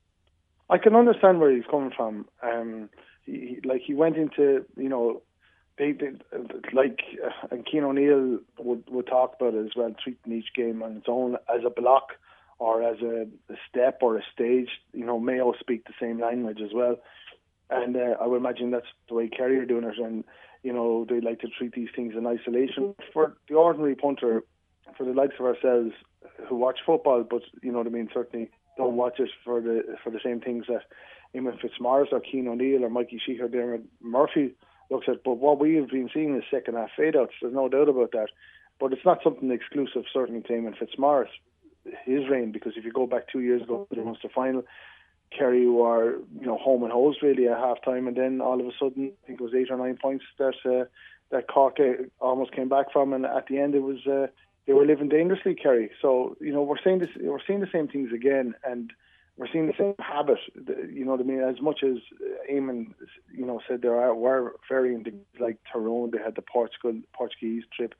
I 0.69 0.77
can 0.77 0.95
understand 0.95 1.39
where 1.39 1.55
he's 1.55 1.65
coming 1.69 1.91
from. 1.95 2.25
Um, 2.41 2.89
he, 3.23 3.59
like 3.63 3.81
he 3.85 3.93
went 3.93 4.17
into 4.17 4.65
you 4.77 4.89
know 4.89 5.21
they, 5.77 5.91
they 5.91 6.11
like 6.73 6.99
uh, 7.23 7.47
and 7.51 7.67
Cian 7.69 7.83
O'Neill 7.83 8.39
would 8.59 8.83
would 8.89 9.07
talk 9.07 9.35
about 9.39 9.53
it 9.53 9.65
as 9.65 9.71
well, 9.75 9.93
treating 10.01 10.33
each 10.33 10.53
game 10.55 10.81
on 10.81 10.97
its 10.97 11.07
own 11.07 11.35
as 11.53 11.61
a 11.65 11.69
block 11.69 12.13
or 12.57 12.83
as 12.83 13.01
a, 13.01 13.27
a 13.51 13.55
step 13.69 13.99
or 14.01 14.17
a 14.17 14.21
stage. 14.33 14.69
You 14.93 15.05
know, 15.05 15.19
Mayo 15.19 15.53
speak 15.59 15.85
the 15.85 15.93
same 15.99 16.19
language 16.19 16.61
as 16.63 16.71
well, 16.73 16.97
and 17.69 17.95
uh, 17.95 18.15
I 18.21 18.27
would 18.27 18.37
imagine 18.37 18.71
that's 18.71 18.85
the 19.09 19.15
way 19.15 19.27
Kerry 19.27 19.59
are 19.59 19.65
doing 19.65 19.83
it. 19.83 19.97
And 19.97 20.23
you 20.63 20.73
know, 20.73 21.05
they 21.07 21.21
like 21.21 21.41
to 21.41 21.47
treat 21.47 21.73
these 21.73 21.89
things 21.95 22.13
in 22.17 22.25
isolation. 22.25 22.95
For 23.13 23.37
the 23.49 23.55
ordinary 23.55 23.95
punter, 23.95 24.43
for 24.97 25.05
the 25.05 25.13
likes 25.13 25.35
of 25.39 25.45
ourselves 25.45 25.91
who 26.47 26.55
watch 26.55 26.79
football, 26.85 27.23
but 27.23 27.41
you 27.61 27.71
know 27.71 27.79
what 27.79 27.87
I 27.87 27.91
mean, 27.91 28.09
certainly 28.13 28.49
don't 28.77 28.95
watch 28.95 29.19
it 29.19 29.29
for 29.43 29.61
the 29.61 29.95
for 30.03 30.09
the 30.09 30.19
same 30.23 30.41
things 30.41 30.65
that 30.67 30.83
Eamon 31.35 31.59
Fitzmaurice 31.59 32.09
or 32.11 32.21
Cian 32.29 32.47
O'Neill 32.47 32.83
or 32.83 32.89
Mikey 32.89 33.21
Sheehy, 33.23 33.37
Diarmuid 33.37 33.87
Murphy 34.01 34.53
looks 34.89 35.07
at. 35.09 35.23
But 35.23 35.37
what 35.37 35.59
we 35.59 35.75
have 35.75 35.89
been 35.89 36.09
seeing 36.13 36.35
is 36.35 36.43
second 36.49 36.75
half 36.75 36.89
fade 36.97 37.15
outs. 37.15 37.33
There's 37.41 37.53
no 37.53 37.69
doubt 37.69 37.89
about 37.89 38.11
that. 38.11 38.29
But 38.79 38.91
it's 38.91 39.05
not 39.05 39.23
something 39.23 39.51
exclusive, 39.51 40.03
certainly 40.11 40.41
to 40.41 40.53
Eamon 40.53 40.77
Fitzmaurice, 40.77 41.29
his 42.03 42.27
reign, 42.29 42.51
because 42.51 42.73
if 42.75 42.83
you 42.83 42.91
go 42.91 43.07
back 43.07 43.29
two 43.31 43.39
years 43.39 43.61
ago 43.61 43.87
the 43.89 44.03
Munster 44.03 44.29
final, 44.33 44.63
Kerry 45.37 45.67
were 45.67 46.17
you 46.39 46.45
know 46.45 46.57
home 46.57 46.83
and 46.83 46.91
hosed 46.91 47.23
really 47.23 47.47
at 47.47 47.57
half 47.57 47.83
time, 47.83 48.07
and 48.07 48.17
then 48.17 48.41
all 48.41 48.59
of 48.59 48.65
a 48.65 48.71
sudden, 48.79 49.11
I 49.23 49.27
think 49.27 49.39
it 49.39 49.43
was 49.43 49.53
eight 49.53 49.71
or 49.71 49.77
nine 49.77 49.97
points 50.01 50.25
that 50.37 50.55
uh, 50.65 50.85
that 51.31 51.47
Cork 51.47 51.77
uh, 51.79 52.03
almost 52.19 52.51
came 52.51 52.69
back 52.69 52.91
from, 52.91 53.13
and 53.13 53.25
at 53.25 53.47
the 53.47 53.59
end 53.59 53.75
it 53.75 53.83
was. 53.83 54.05
Uh, 54.05 54.27
they 54.65 54.73
were 54.73 54.85
living 54.85 55.09
dangerously, 55.09 55.55
Kerry. 55.55 55.91
So 56.01 56.35
you 56.39 56.53
know 56.53 56.63
we're 56.63 56.81
seeing 56.83 56.99
this, 56.99 57.09
we're 57.19 57.39
seeing 57.45 57.61
the 57.61 57.69
same 57.71 57.87
things 57.87 58.11
again, 58.13 58.55
and 58.63 58.91
we're 59.37 59.47
seeing 59.51 59.67
the 59.67 59.73
same 59.77 59.95
habit. 59.99 60.39
You 60.91 61.05
know 61.05 61.11
what 61.11 61.19
I 61.19 61.23
mean? 61.23 61.41
As 61.41 61.61
much 61.61 61.83
as 61.83 61.97
Eamon, 62.51 62.93
you 63.33 63.45
know, 63.45 63.59
said 63.67 63.81
there 63.81 63.99
are, 63.99 64.15
were 64.15 64.55
varying 64.69 65.05
like 65.39 65.57
Tyrone, 65.71 66.11
they 66.11 66.19
had 66.19 66.35
the 66.35 66.41
Portugal 66.41 67.01
Portuguese 67.13 67.63
trip, 67.75 67.95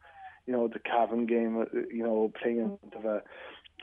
you 0.46 0.54
know, 0.54 0.68
the 0.68 0.80
Cavan 0.80 1.26
game, 1.26 1.62
uh, 1.62 1.66
you 1.92 2.04
know, 2.04 2.32
playing 2.42 2.60
in 2.60 2.78
front 2.78 2.96
of 2.96 3.06
a, 3.06 3.24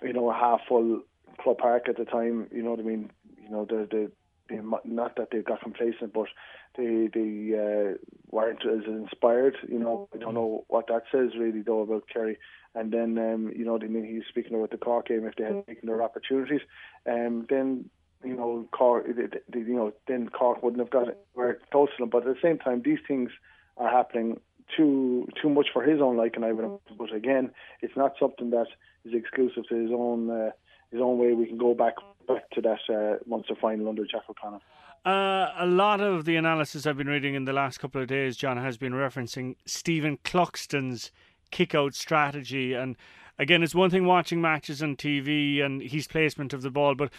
you 0.07 0.13
know, 0.15 0.31
a 0.31 0.35
half 0.35 0.61
full 0.67 1.03
Croke 1.39 1.59
Park 1.59 1.89
at 1.89 1.99
the 1.99 2.05
time. 2.05 2.49
You 2.53 2.63
know 2.63 2.71
what 2.71 2.81
I 2.81 2.85
mean? 2.85 3.11
You 3.43 3.51
know, 3.51 3.65
the 3.67 3.87
the 3.91 4.11
they, 4.53 4.91
not 4.91 5.17
that 5.17 5.29
they 5.31 5.39
got 5.39 5.63
complacent, 5.63 6.13
but 6.13 6.29
they 6.77 7.09
they 7.13 7.53
uh, 7.55 7.97
weren't 8.31 8.65
as 8.67 8.85
inspired. 8.87 9.57
You 9.69 9.79
know, 9.79 10.09
I 10.15 10.19
don't 10.19 10.35
know 10.35 10.65
what 10.69 10.87
that 10.89 11.03
says 11.11 11.31
really 11.39 11.63
though 11.63 11.81
about 11.81 12.05
Kerry. 12.13 12.39
And 12.75 12.93
then 12.93 13.19
um, 13.19 13.53
you 13.55 13.65
know, 13.65 13.79
they, 13.79 13.89
mean, 13.89 14.05
he's 14.05 14.23
speaking 14.29 14.55
about 14.55 14.71
the 14.71 14.79
Cork 14.79 15.09
game. 15.09 15.27
If 15.27 15.37
they 15.37 15.45
had 15.45 15.67
taken 15.67 15.87
their 15.87 16.03
opportunities, 16.03 16.63
um, 17.07 17.47
then 17.49 17.91
you 18.25 18.37
know, 18.37 18.69
Cork, 18.73 19.07
you 19.07 19.75
know, 19.75 19.93
then 20.07 20.29
Cork 20.29 20.63
wouldn't 20.63 20.81
have 20.81 20.91
got 20.91 21.09
where 21.35 21.59
close 21.71 21.89
to 21.97 22.03
them. 22.03 22.11
But 22.11 22.27
at 22.27 22.35
the 22.35 22.41
same 22.43 22.59
time, 22.59 22.83
these 22.85 23.01
things 23.07 23.31
are 23.77 23.91
happening 23.91 24.41
too 24.77 25.29
too 25.41 25.51
much 25.51 25.67
for 25.73 25.83
his 25.83 26.01
own 26.01 26.17
liking. 26.17 26.45
I 26.45 26.53
would, 26.53 26.79
but 26.97 27.13
again, 27.13 27.51
it's 27.83 27.97
not 27.97 28.15
something 28.19 28.51
that 28.51 28.69
is 29.05 29.13
exclusive 29.13 29.65
to 29.69 29.75
his 29.75 29.91
own. 29.91 30.31
Uh, 30.31 30.51
his 30.93 31.01
own 31.01 31.19
way. 31.19 31.33
We 31.33 31.47
can 31.47 31.59
go 31.59 31.75
back 31.75 31.95
back 32.27 32.51
to 32.51 32.61
that 32.63 32.81
uh, 32.89 33.19
Munster 33.27 33.55
final 33.61 33.89
under 33.89 34.05
Jack 34.05 34.23
O'Connor. 34.29 34.61
Uh, 35.05 35.53
a 35.59 35.67
lot 35.67 36.01
of 36.01 36.25
the 36.25 36.37
analysis 36.37 36.87
I've 36.87 36.97
been 36.97 37.09
reading 37.09 37.35
in 37.35 37.45
the 37.45 37.53
last 37.53 37.79
couple 37.79 38.01
of 38.01 38.07
days, 38.07 38.37
John, 38.37 38.57
has 38.57 38.77
been 38.77 38.93
referencing 38.93 39.57
Stephen 39.67 40.19
Cluxton's 40.25 41.11
kick-out 41.51 41.95
strategy. 41.95 42.73
And 42.73 42.97
again 43.39 43.63
it's 43.63 43.75
one 43.75 43.91
thing 43.91 44.07
watching 44.07 44.41
matches 44.41 44.83
on 44.83 44.97
TV 44.97 45.63
and 45.63 45.83
his 45.83 46.07
placement 46.07 46.53
of 46.53 46.63
the 46.63 46.71
ball 46.71 46.95
but 46.95 47.13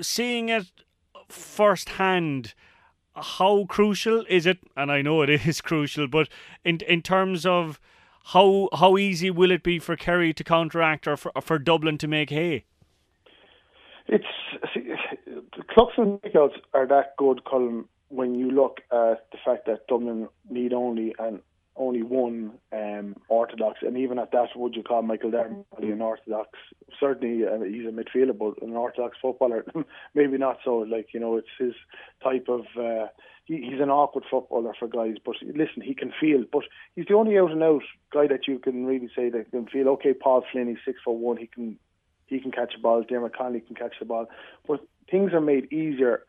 seeing 0.00 0.48
it 0.48 0.70
firsthand 1.28 2.54
how 3.14 3.66
crucial 3.66 4.24
is 4.28 4.46
it? 4.46 4.58
And 4.74 4.90
I 4.90 5.02
know 5.02 5.20
it 5.22 5.30
is 5.46 5.60
crucial 5.60 6.06
but 6.08 6.28
in 6.64 6.80
in 6.88 7.02
terms 7.02 7.44
of 7.46 7.80
how 8.26 8.68
how 8.72 8.96
easy 8.96 9.30
will 9.30 9.50
it 9.50 9.62
be 9.62 9.78
for 9.78 9.96
Kerry 9.96 10.32
to 10.32 10.44
counteract 10.44 11.06
or 11.06 11.16
for, 11.16 11.32
for 11.40 11.58
Dublin 11.58 11.98
to 11.98 12.08
make 12.08 12.30
hay 12.30 12.64
it's 14.08 14.24
see, 14.74 14.92
the 15.26 15.62
Cluxton 15.62 16.20
kickouts 16.22 16.56
are 16.74 16.86
that 16.86 17.16
good, 17.16 17.44
Colin. 17.44 17.84
When 18.08 18.34
you 18.34 18.50
look 18.50 18.80
at 18.92 19.26
the 19.32 19.38
fact 19.42 19.66
that 19.66 19.86
Dublin 19.86 20.28
need 20.50 20.74
only 20.74 21.14
and 21.18 21.40
only 21.76 22.02
one 22.02 22.52
um, 22.72 23.16
orthodox, 23.28 23.78
and 23.80 23.96
even 23.96 24.18
at 24.18 24.32
that, 24.32 24.48
would 24.54 24.74
you 24.74 24.82
call 24.82 25.00
Michael 25.00 25.30
Dermody 25.30 25.92
an 25.92 26.02
orthodox? 26.02 26.50
Certainly, 27.00 27.46
uh, 27.46 27.62
he's 27.62 27.86
a 27.86 27.90
midfielder, 27.90 28.36
but 28.36 28.62
an 28.62 28.76
orthodox 28.76 29.16
footballer, 29.20 29.64
maybe 30.14 30.36
not 30.36 30.58
so. 30.64 30.78
Like 30.78 31.14
you 31.14 31.20
know, 31.20 31.36
it's 31.36 31.48
his 31.58 31.74
type 32.22 32.48
of. 32.48 32.62
Uh, 32.78 33.06
he, 33.44 33.56
he's 33.56 33.80
an 33.80 33.90
awkward 33.90 34.24
footballer 34.30 34.72
for 34.78 34.86
guys, 34.86 35.16
but 35.24 35.34
listen, 35.42 35.82
he 35.82 35.94
can 35.94 36.12
feel. 36.20 36.44
But 36.50 36.64
he's 36.94 37.06
the 37.08 37.14
only 37.14 37.38
out 37.38 37.50
and 37.50 37.62
out 37.62 37.82
guy 38.12 38.26
that 38.28 38.46
you 38.46 38.58
can 38.58 38.84
really 38.84 39.08
say 39.16 39.30
that 39.30 39.50
can 39.50 39.66
feel. 39.66 39.88
Okay, 39.90 40.12
Paul 40.12 40.44
Flynn, 40.52 40.68
he's 40.68 40.76
six 40.84 41.00
foot 41.04 41.16
one, 41.16 41.38
he 41.38 41.46
can 41.46 41.78
he 42.32 42.40
can 42.40 42.52
catch 42.52 42.74
a 42.76 42.80
ball, 42.80 43.02
Diarmuid 43.02 43.36
Connolly 43.36 43.60
can 43.60 43.76
catch 43.76 43.94
the 43.98 44.06
ball. 44.06 44.26
But 44.66 44.80
things 45.10 45.32
are 45.32 45.40
made 45.40 45.72
easier 45.72 46.24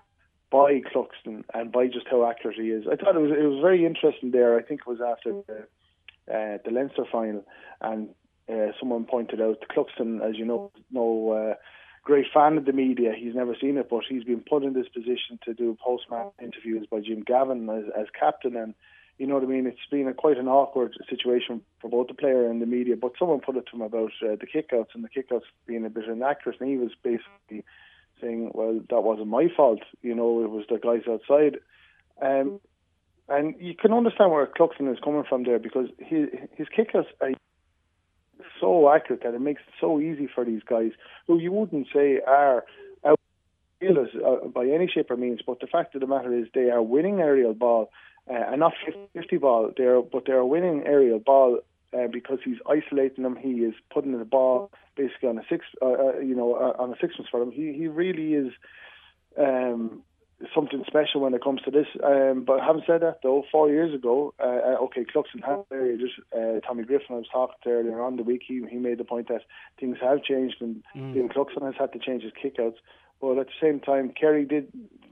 by 0.51 0.81
Cluxton 0.93 1.43
and 1.53 1.72
by 1.72 1.88
just 1.88 2.07
how 2.10 2.29
accurate 2.29 2.57
he 2.57 2.69
is. 2.69 2.86
I 2.91 2.95
thought 2.95 3.15
it 3.15 3.22
was 3.22 3.31
it 3.31 3.43
was 3.43 3.60
very 3.62 3.86
interesting 3.86 4.31
there. 4.31 4.57
I 4.57 4.62
think 4.62 4.81
it 4.81 4.88
was 4.88 5.00
after 5.01 5.41
the, 5.48 6.33
uh, 6.33 6.57
the 6.63 6.72
Leinster 6.72 7.05
final, 7.12 7.43
and 7.81 8.10
uh, 8.48 8.72
someone 8.79 9.05
pointed 9.05 9.41
out 9.41 9.63
Cluxton, 9.75 10.22
as 10.22 10.38
you 10.38 10.45
know, 10.45 10.72
no 10.91 11.31
uh, 11.31 11.55
great 12.03 12.27
fan 12.33 12.57
of 12.57 12.65
the 12.65 12.74
media. 12.74 13.13
He's 13.17 13.33
never 13.33 13.55
seen 13.60 13.77
it, 13.77 13.88
but 13.89 14.03
he's 14.07 14.24
been 14.24 14.43
put 14.48 14.63
in 14.63 14.74
this 14.74 14.89
position 14.89 15.39
to 15.45 15.53
do 15.53 15.77
post 15.83 16.03
match 16.12 16.31
interviews 16.41 16.86
by 16.89 17.00
Jim 17.00 17.24
Gavin 17.25 17.69
as, 17.69 17.86
as 17.98 18.07
captain 18.17 18.55
and 18.55 18.75
you 19.17 19.27
know 19.27 19.36
what 19.36 19.43
I 19.43 19.48
mean? 19.48 19.67
It's 19.67 19.77
been 19.91 20.08
a, 20.08 20.13
quite 20.13 20.38
an 20.38 20.48
awkward 20.48 20.96
situation 21.10 21.62
for 21.79 21.89
both 21.89 22.08
the 22.08 22.13
player 22.13 22.50
and 22.50 22.62
the 22.62 22.65
media. 22.65 22.96
But 22.98 23.13
someone 23.20 23.41
put 23.41 23.55
it 23.58 23.65
to 23.67 23.75
him 23.75 23.82
about 23.82 24.12
uh, 24.22 24.36
the 24.39 24.48
kickouts 24.48 24.96
and 24.96 25.03
the 25.03 25.10
kickouts 25.10 25.43
being 25.67 25.86
a 25.86 25.89
bit 25.89 26.05
inaccurate, 26.05 26.60
and 26.60 26.70
he 26.70 26.77
was 26.77 26.91
basically 27.03 27.63
saying, 28.20 28.51
"Well, 28.53 28.82
that 28.89 29.01
wasn't 29.01 29.27
my 29.27 29.48
fault. 29.55 29.82
You 30.01 30.15
know, 30.15 30.43
it 30.43 30.50
was 30.50 30.65
the 30.70 30.79
guys 30.79 31.03
outside." 31.08 31.60
Um, 32.22 32.60
and 33.29 33.55
you 33.60 33.75
can 33.75 33.93
understand 33.93 34.32
where 34.32 34.46
Cluxton 34.48 34.91
is 34.91 35.00
coming 35.03 35.24
from 35.27 35.43
there 35.43 35.60
because 35.60 35.89
his 36.00 36.29
his 36.55 36.67
kickouts 36.75 37.08
are 37.22 37.32
so 38.60 38.89
accurate 38.89 39.24
that 39.24 39.34
it 39.34 39.41
makes 39.41 39.62
it 39.62 39.74
so 39.79 40.00
easy 40.00 40.27
for 40.34 40.43
these 40.43 40.62
guys 40.63 40.91
who 41.27 41.39
you 41.39 41.51
wouldn't 41.51 41.88
say 41.93 42.20
are 42.25 42.65
out 43.05 43.20
uh, 43.82 44.48
by 44.48 44.67
any 44.67 44.88
shape 44.88 45.12
or 45.12 45.17
means. 45.17 45.41
But 45.46 45.60
the 45.60 45.67
fact 45.67 45.96
of 45.96 46.01
the 46.01 46.08
matter 46.08 46.34
is, 46.34 46.48
they 46.53 46.70
are 46.70 46.82
winning 46.82 47.20
aerial 47.20 47.53
ball 47.53 47.91
uh, 48.29 48.51
and 48.51 48.59
not 48.59 48.73
50 49.13 49.37
ball 49.37 49.71
but 50.11 50.23
they're 50.25 50.45
winning 50.45 50.83
aerial 50.85 51.19
ball 51.19 51.59
uh, 51.93 52.07
because 52.11 52.39
he's 52.43 52.57
isolating 52.67 53.23
them. 53.23 53.35
He 53.35 53.61
is 53.61 53.73
putting 53.93 54.17
the 54.17 54.25
ball 54.25 54.71
basically 54.95 55.29
on 55.29 55.37
a 55.37 55.43
six, 55.49 55.65
uh, 55.81 55.85
uh, 55.85 56.19
you 56.19 56.35
know, 56.35 56.55
uh, 56.55 56.81
on 56.81 56.91
a 56.91 56.95
sixpence 56.99 57.27
for 57.29 57.39
them. 57.39 57.51
He 57.51 57.73
he 57.73 57.87
really 57.87 58.33
is 58.33 58.53
um, 59.37 60.03
something 60.53 60.83
special 60.87 61.21
when 61.21 61.33
it 61.33 61.43
comes 61.43 61.61
to 61.63 61.71
this. 61.71 61.87
Um, 62.03 62.43
but 62.45 62.61
having 62.61 62.83
said 62.85 63.01
that, 63.01 63.19
though, 63.23 63.43
four 63.51 63.69
years 63.69 63.93
ago, 63.93 64.33
uh, 64.39 64.43
uh 64.43 64.77
okay, 64.85 65.05
Cluxton 65.05 65.43
had 65.43 65.63
just 65.99 66.13
uh, 66.35 66.59
Tommy 66.65 66.83
Griffin. 66.83 67.15
I 67.15 67.19
was 67.19 67.27
talking 67.31 67.55
to 67.63 67.69
earlier 67.69 68.01
on 68.01 68.17
the 68.17 68.23
week. 68.23 68.41
He 68.47 68.61
he 68.69 68.77
made 68.77 68.97
the 68.97 69.05
point 69.05 69.27
that 69.27 69.41
things 69.79 69.97
have 70.01 70.23
changed, 70.23 70.57
and 70.61 70.83
mm. 70.95 71.31
Cluxton 71.33 71.65
has 71.65 71.75
had 71.77 71.93
to 71.93 71.99
change 71.99 72.23
his 72.23 72.33
kickouts. 72.33 72.77
But 73.23 73.37
at 73.37 73.47
the 73.47 73.53
same 73.61 73.79
time, 73.79 74.09
Kerry 74.09 74.43
did 74.43 74.67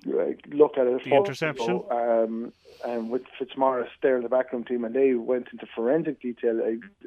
like, 0.05 0.43
look 0.49 0.77
at 0.77 0.85
it. 0.85 1.01
The 1.05 1.15
interception. 1.15 1.77
Ago, 1.77 2.25
um, 2.25 2.51
and 2.83 3.09
with 3.09 3.21
Fitzmaurice 3.39 3.89
there 4.01 4.17
in 4.17 4.23
the 4.23 4.29
backroom 4.29 4.65
team, 4.65 4.83
and 4.83 4.93
they 4.93 5.13
went 5.13 5.47
into 5.53 5.65
forensic 5.73 6.21
detail 6.21 6.59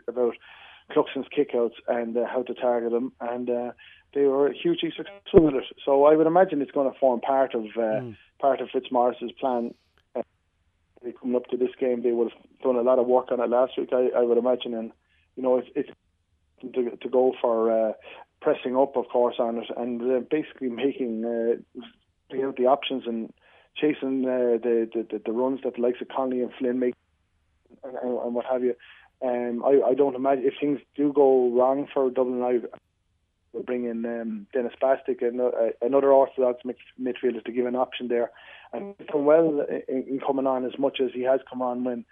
about 0.09 0.35
Cluxton's 0.91 1.27
kickouts 1.37 1.75
and 1.89 2.17
uh, 2.17 2.25
how 2.27 2.43
to 2.45 2.55
target 2.55 2.93
them, 2.93 3.13
and 3.21 3.51
uh, 3.51 3.73
they 4.15 4.23
were 4.23 4.51
hugely 4.51 4.91
successful 4.97 5.43
with 5.43 5.57
it. 5.57 5.65
So 5.85 6.05
I 6.05 6.17
would 6.17 6.27
imagine 6.27 6.63
it's 6.63 6.71
going 6.71 6.91
to 6.91 6.99
form 6.99 7.21
part 7.21 7.55
of 7.55 7.65
uh, 7.77 8.01
mm. 8.01 8.17
part 8.41 8.63
of 8.63 8.71
Fitzmaurice's 8.71 9.33
plan. 9.33 9.75
Uh, 10.17 10.23
coming 11.21 11.37
up 11.37 11.49
to 11.49 11.59
this 11.59 11.75
game, 11.79 12.03
they 12.03 12.13
would 12.13 12.33
have 12.33 12.43
done 12.63 12.77
a 12.77 12.81
lot 12.81 12.99
of 12.99 13.07
work 13.07 13.31
on 13.31 13.41
it 13.41 13.51
last 13.51 13.73
week. 13.77 13.91
I, 13.93 14.09
I 14.17 14.23
would 14.23 14.39
imagine, 14.39 14.73
and 14.73 14.91
you 15.37 15.43
know, 15.43 15.59
it's, 15.59 15.69
it's 15.75 15.91
to, 16.73 16.97
to 16.97 17.09
go 17.11 17.35
for 17.43 17.71
uh, 17.71 17.93
pressing 18.45 18.77
up, 18.77 18.95
of 18.97 19.09
course, 19.09 19.37
on 19.39 19.57
it, 19.57 19.71
and 19.75 20.03
uh, 20.03 20.21
basically 20.31 20.69
making 20.69 21.25
uh, 21.25 21.57
the 22.31 22.67
options 22.67 23.05
and 23.07 23.33
chasing 23.75 24.25
uh, 24.27 24.59
the, 24.63 24.89
the 24.93 25.21
the 25.25 25.33
runs 25.33 25.61
that 25.65 25.77
the 25.77 25.81
likes 25.81 26.03
of 26.03 26.09
Connolly 26.09 26.43
and 26.43 26.53
Flynn 26.59 26.79
make, 26.79 26.95
and, 27.83 27.97
and 27.97 28.35
what 28.35 28.45
have 28.45 28.63
you. 28.63 28.75
Um, 29.23 29.65
I, 29.65 29.91
I 29.91 29.95
don't 29.95 30.15
imagine 30.15 30.45
if 30.45 30.55
things 30.61 30.81
do 30.95 31.11
go 31.13 31.51
wrong 31.51 31.89
for 31.93 32.11
Dublin, 32.11 32.43
I 32.43 32.61
will 33.55 33.63
bring 33.63 33.87
in 33.87 34.05
um, 34.05 34.47
Denis 34.53 34.75
Bastick, 34.79 35.23
another 35.23 36.13
orthodox 36.13 36.61
midfielder, 37.01 37.43
to 37.45 37.53
give 37.53 37.65
an 37.65 37.77
option 37.77 38.09
there. 38.09 38.31
And 38.75 38.95
he's 38.99 39.07
done 39.07 39.25
well 39.25 39.65
in, 39.89 40.05
in 40.09 40.21
coming 40.21 40.47
on 40.47 40.67
as 40.67 40.79
much 40.79 41.01
as 41.01 41.13
he 41.15 41.23
has 41.23 41.41
come 41.49 41.63
on 41.63 41.85
when 41.85 42.05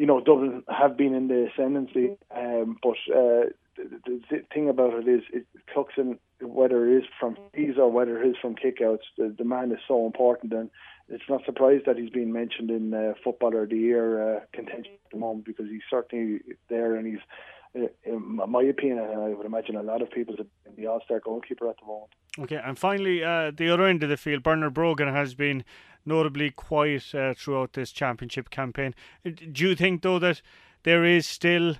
you 0.00 0.06
know, 0.06 0.18
Dublin 0.18 0.62
have 0.66 0.96
been 0.96 1.14
in 1.14 1.28
the 1.28 1.50
ascendancy, 1.52 2.16
um, 2.34 2.78
but 2.82 2.96
uh, 3.14 3.50
the, 3.76 4.20
the, 4.30 4.42
thing 4.52 4.68
about 4.68 4.94
it 4.94 5.08
is, 5.08 5.22
it, 5.32 5.46
Cluxton, 5.74 6.18
whether 6.40 6.88
it 6.88 6.98
is 6.98 7.04
from 7.18 7.36
fees 7.54 7.74
or 7.78 7.90
whether 7.90 8.22
it 8.22 8.28
is 8.28 8.36
from 8.40 8.54
kickouts, 8.54 9.04
the, 9.16 9.34
the 9.36 9.44
man 9.44 9.72
is 9.72 9.78
so 9.86 10.06
important, 10.06 10.52
and 10.52 10.70
it's 11.08 11.24
not 11.28 11.44
surprised 11.44 11.86
that 11.86 11.96
he's 11.96 12.10
been 12.10 12.32
mentioned 12.32 12.70
in 12.70 12.94
uh, 12.94 13.14
Footballer 13.22 13.64
of 13.64 13.70
the 13.70 13.76
Year 13.76 14.36
uh, 14.36 14.40
contention 14.52 14.92
at 15.04 15.10
the 15.12 15.18
moment 15.18 15.44
because 15.44 15.66
he's 15.66 15.82
certainly 15.90 16.40
there, 16.68 16.96
and 16.96 17.06
he's, 17.06 17.20
uh, 17.76 17.88
in 18.04 18.40
my 18.48 18.62
opinion, 18.62 18.98
and 18.98 19.20
I 19.20 19.28
would 19.28 19.46
imagine 19.46 19.76
a 19.76 19.82
lot 19.82 20.02
of 20.02 20.10
people's 20.10 20.38
the 20.76 20.86
All 20.86 21.00
Star 21.04 21.20
goalkeeper 21.20 21.68
at 21.68 21.76
the 21.80 21.86
moment. 21.86 22.12
Okay, 22.38 22.60
and 22.64 22.78
finally, 22.78 23.24
uh, 23.24 23.50
the 23.54 23.68
other 23.68 23.86
end 23.86 24.02
of 24.02 24.08
the 24.08 24.16
field, 24.16 24.42
Bernard 24.42 24.74
Brogan 24.74 25.08
has 25.08 25.34
been 25.34 25.64
notably 26.06 26.50
quiet 26.50 27.14
uh, 27.14 27.34
throughout 27.34 27.72
this 27.74 27.92
championship 27.92 28.50
campaign. 28.50 28.94
Do 29.24 29.68
you 29.68 29.74
think, 29.74 30.02
though, 30.02 30.18
that 30.18 30.40
there 30.84 31.04
is 31.04 31.26
still 31.26 31.76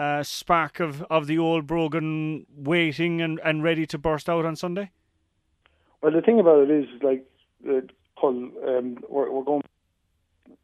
uh, 0.00 0.22
spark 0.22 0.80
of, 0.80 1.02
of 1.10 1.26
the 1.26 1.38
old 1.38 1.66
Brogan 1.66 2.46
waiting 2.56 3.20
and, 3.20 3.38
and 3.44 3.62
ready 3.62 3.86
to 3.86 3.98
burst 3.98 4.30
out 4.30 4.46
on 4.46 4.56
Sunday? 4.56 4.90
Well, 6.00 6.12
the 6.12 6.22
thing 6.22 6.40
about 6.40 6.62
it 6.62 6.70
is, 6.70 6.86
like, 7.02 7.26
uh, 7.68 8.26
um, 8.26 8.98
we're, 9.08 9.30
we're 9.30 9.44
going 9.44 9.62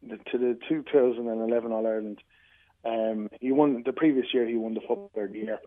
to 0.09 0.37
the 0.37 0.57
2011 0.67 1.71
All 1.71 1.85
Ireland. 1.85 2.19
Um, 2.83 3.29
he 3.39 3.51
won 3.51 3.83
the 3.85 3.93
previous 3.93 4.25
year. 4.33 4.47
He 4.47 4.55
won 4.55 4.73
the 4.73 4.81
football 4.81 5.11
of 5.15 5.31
the 5.31 5.37
year. 5.37 5.59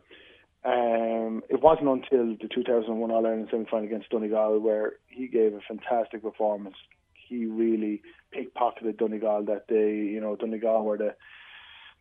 Um, 0.65 1.43
it 1.49 1.62
wasn't 1.62 1.89
until 1.89 2.37
the 2.41 2.49
2001 2.53 3.11
All 3.11 3.27
Ireland 3.27 3.49
semi 3.50 3.67
final 3.71 3.87
against 3.87 4.11
Donegal 4.11 4.59
where 4.59 4.95
he 5.07 5.29
gave 5.29 5.55
a 5.55 5.61
fantastic 5.61 6.23
performance. 6.23 6.77
He 7.15 7.47
really 7.47 8.03
pickpocketed 8.35 8.99
Donegal 8.99 9.45
that 9.45 9.69
day. 9.69 9.97
You 9.97 10.21
know, 10.21 10.37
Donegal 10.37 10.85
were 10.85 10.99
the 10.99 11.15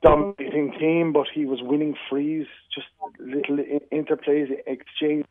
dominating 0.01 0.73
team, 0.79 1.13
but 1.13 1.27
he 1.33 1.45
was 1.45 1.59
winning 1.61 1.95
frees, 2.09 2.47
just 2.73 2.87
little 3.19 3.57
interplays, 3.91 4.47
exchange. 4.65 5.25